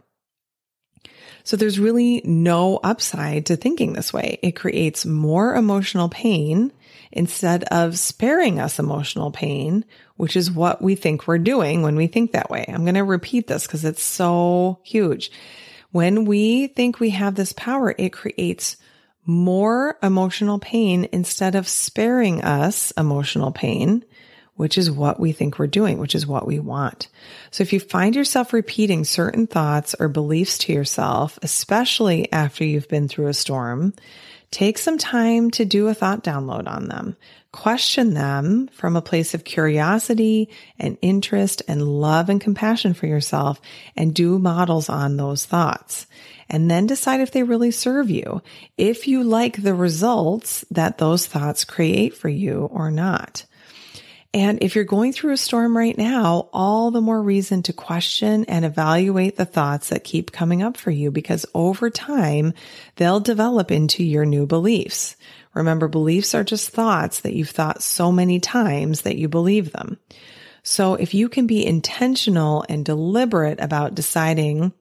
So 1.44 1.58
there's 1.58 1.80
really 1.80 2.22
no 2.24 2.78
upside 2.78 3.48
to 3.48 3.58
thinking 3.58 3.94
this 3.94 4.14
way. 4.14 4.40
It 4.42 4.54
creates 4.54 5.06
more 5.06 5.56
emotional 5.56 6.08
pain 6.08 6.72
instead 7.12 7.64
of 7.66 8.00
sparing 8.00 8.60
us 8.60 8.80
emotional 8.80 9.30
pain, 9.30 9.84
which 10.16 10.38
is 10.38 10.50
what 10.50 10.82
we 10.82 10.96
think 10.96 11.28
we're 11.28 11.38
doing 11.38 11.82
when 11.82 11.96
we 11.96 12.08
think 12.08 12.32
that 12.32 12.50
way. 12.50 12.66
I'm 12.68 12.86
going 12.86 12.96
to 12.96 13.04
repeat 13.04 13.48
this 13.48 13.68
because 13.68 13.84
it's 13.84 14.04
so 14.04 14.80
huge. 14.84 15.32
When 15.92 16.26
we 16.26 16.68
think 16.68 17.00
we 17.00 17.12
have 17.12 17.36
this 17.36 17.54
power, 17.54 17.94
it 17.98 18.14
creates 18.14 18.78
more 19.26 19.98
emotional 20.04 20.60
pain 20.60 21.08
instead 21.12 21.56
of 21.56 21.68
sparing 21.68 22.44
us 22.44 22.92
emotional 22.98 23.52
pain, 23.52 24.04
which 24.56 24.78
is 24.78 24.92
what 24.92 25.20
we 25.20 25.32
think 25.32 25.58
we're 25.58 25.68
doing, 25.68 25.98
which 25.98 26.16
is 26.16 26.28
what 26.28 26.46
we 26.46 26.60
want. 26.60 27.08
So 27.50 27.64
if 27.64 27.74
you 27.74 27.80
find 27.80 28.16
yourself 28.16 28.54
repeating 28.54 29.04
certain 29.04 29.48
thoughts 29.48 29.96
or 30.00 30.08
beliefs 30.08 30.58
to 30.60 30.74
yourself, 30.74 31.40
especially 31.42 32.32
after 32.32 32.64
you've 32.64 32.90
been 32.90 33.08
through 33.08 33.28
a 33.28 33.34
storm, 33.34 33.94
take 34.54 34.78
some 34.78 34.98
time 34.98 35.50
to 35.52 35.66
do 35.66 35.88
a 35.88 35.94
thought 35.94 36.24
download 36.24 36.68
on 36.68 36.88
them. 36.88 37.18
Question 37.52 38.14
them 38.14 38.70
from 38.72 38.96
a 38.96 39.02
place 39.02 39.34
of 39.34 39.44
curiosity 39.44 40.50
and 40.80 40.98
interest 41.02 41.64
and 41.68 41.82
love 41.82 42.30
and 42.30 42.40
compassion 42.40 42.94
for 42.94 43.08
yourself 43.08 43.60
and 43.96 44.14
do 44.14 44.40
models 44.40 44.90
on 44.90 45.18
those 45.18 45.46
thoughts 45.46 46.08
and 46.50 46.70
then 46.70 46.86
decide 46.86 47.20
if 47.20 47.32
they 47.32 47.44
really 47.44 47.72
serve 47.72 48.10
you, 48.10 48.42
if 48.78 49.08
you 49.08 49.24
like 49.24 49.62
the 49.62 49.74
results 49.74 50.64
that 50.70 51.00
those 51.00 51.26
thoughts 51.26 51.66
create 51.66 52.16
for 52.16 52.30
you 52.30 52.70
or 52.72 52.92
not. 52.92 53.46
And 54.34 54.64
if 54.64 54.74
you're 54.74 54.84
going 54.84 55.14
through 55.14 55.34
a 55.34 55.38
storm 55.38 55.78
right 55.78 55.96
now, 55.96 56.50
all 56.52 56.90
the 56.90 57.02
more 57.02 57.22
reason 57.22 57.62
to 57.64 57.74
question 57.74 58.46
and 58.46 58.66
evaluate 58.66 59.36
the 59.36 59.46
thoughts 59.46 59.90
that 59.90 60.04
keep 60.04 60.32
coming 60.32 60.64
up 60.64 60.76
for 60.76 60.90
you 60.90 61.12
because 61.12 61.46
over 61.54 61.92
time, 61.92 62.54
they'll 62.96 63.20
develop 63.20 63.70
into 63.72 64.04
your 64.04 64.26
new 64.26 64.48
beliefs. 64.48 65.16
Remember, 65.54 65.88
beliefs 65.88 66.34
are 66.34 66.44
just 66.44 66.72
thoughts 66.72 67.20
that 67.20 67.34
you've 67.34 67.52
thought 67.52 67.84
so 67.84 68.12
many 68.12 68.40
times 68.40 69.02
that 69.02 69.18
you 69.18 69.28
believe 69.28 69.72
them. 69.72 70.00
So 70.64 70.96
if 70.96 71.14
you 71.14 71.30
can 71.30 71.46
be 71.46 71.64
intentional 71.64 72.66
and 72.68 72.84
deliberate 72.84 73.60
about 73.60 73.94
deciding 73.94 74.74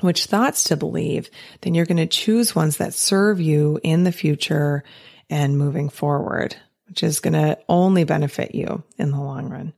which 0.00 0.26
thoughts 0.26 0.64
to 0.64 0.76
believe, 0.76 1.30
then 1.60 1.74
you're 1.74 1.86
going 1.86 1.96
to 1.96 2.06
choose 2.06 2.54
ones 2.54 2.76
that 2.78 2.92
serve 2.92 3.40
you 3.40 3.78
in 3.82 4.04
the 4.04 4.12
future 4.12 4.82
and 5.30 5.56
moving 5.56 5.88
forward, 5.88 6.56
which 6.92 7.02
is 7.02 7.20
going 7.20 7.32
to 7.32 7.58
only 7.70 8.04
benefit 8.04 8.54
you 8.54 8.82
in 8.98 9.12
the 9.12 9.18
long 9.18 9.48
run. 9.48 9.72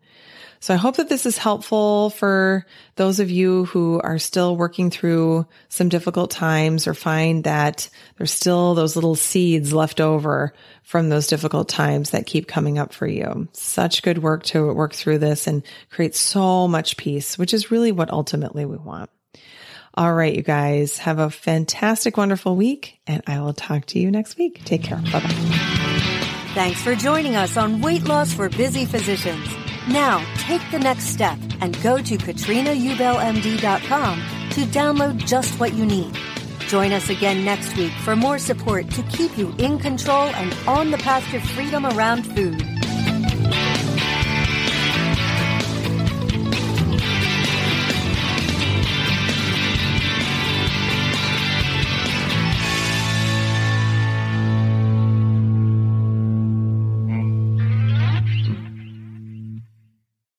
So 0.59 0.75
I 0.75 0.79
hope 0.79 0.97
that 0.97 1.09
this 1.09 1.27
is 1.27 1.39
helpful 1.39 2.11
for 2.11 2.67
those 2.97 3.21
of 3.21 3.31
you 3.31 3.67
who 3.67 4.01
are 4.01 4.19
still 4.19 4.57
working 4.57 4.91
through 4.91 5.47
some 5.69 5.89
difficult 5.89 6.33
times 6.33 6.89
or 6.89 6.95
find 6.95 7.45
that 7.45 7.89
there's 8.19 8.33
still 8.33 8.75
those 8.75 8.97
little 8.97 9.15
seeds 9.15 9.73
left 9.73 10.01
over 10.01 10.55
from 10.83 11.09
those 11.09 11.29
difficult 11.29 11.69
times 11.69 12.11
that 12.11 12.27
keep 12.27 12.49
coming 12.49 12.79
up 12.79 12.93
for 12.93 13.07
you. 13.07 13.47
Such 13.53 14.03
good 14.03 14.19
work 14.19 14.43
to 14.45 14.73
work 14.75 14.93
through 14.93 15.19
this 15.19 15.47
and 15.47 15.63
create 15.91 16.17
so 16.17 16.67
much 16.67 16.97
peace, 16.97 17.39
which 17.39 17.55
is 17.55 17.71
really 17.71 17.93
what 17.93 18.11
ultimately 18.11 18.65
we 18.65 18.77
want. 18.77 19.09
All 19.97 20.13
right, 20.13 20.35
you 20.35 20.43
guys 20.43 20.99
have 20.99 21.21
a 21.21 21.31
fantastic, 21.31 22.17
wonderful 22.17 22.57
week, 22.57 22.99
and 23.07 23.23
I 23.29 23.41
will 23.41 23.53
talk 23.53 23.87
to 23.87 24.01
you 24.01 24.11
next 24.11 24.37
week. 24.37 24.65
Take 24.65 24.83
care. 24.83 24.99
Bye 25.13 25.21
bye. 25.21 25.94
Thanks 26.55 26.81
for 26.81 26.95
joining 26.95 27.35
us 27.35 27.57
on 27.57 27.81
Weight 27.81 28.05
Loss 28.05 28.33
for 28.33 28.49
Busy 28.49 28.85
Physicians. 28.85 29.45
Now, 29.89 30.25
take 30.39 30.63
the 30.71 30.79
next 30.79 31.07
step 31.07 31.37
and 31.61 31.77
go 31.83 31.99
to 31.99 32.17
katrinaubelmd.com 32.17 34.19
to 34.51 34.61
download 34.67 35.27
just 35.27 35.59
what 35.59 35.75
you 35.75 35.85
need. 35.85 36.17
Join 36.69 36.93
us 36.93 37.11
again 37.11 37.45
next 37.45 37.77
week 37.77 37.91
for 38.05 38.15
more 38.15 38.39
support 38.39 38.89
to 38.93 39.03
keep 39.03 39.37
you 39.37 39.53
in 39.59 39.81
control 39.81 40.29
and 40.29 40.55
on 40.69 40.93
the 40.93 40.99
path 40.99 41.29
to 41.33 41.41
freedom 41.41 41.87
around 41.87 42.23
food. 42.23 42.74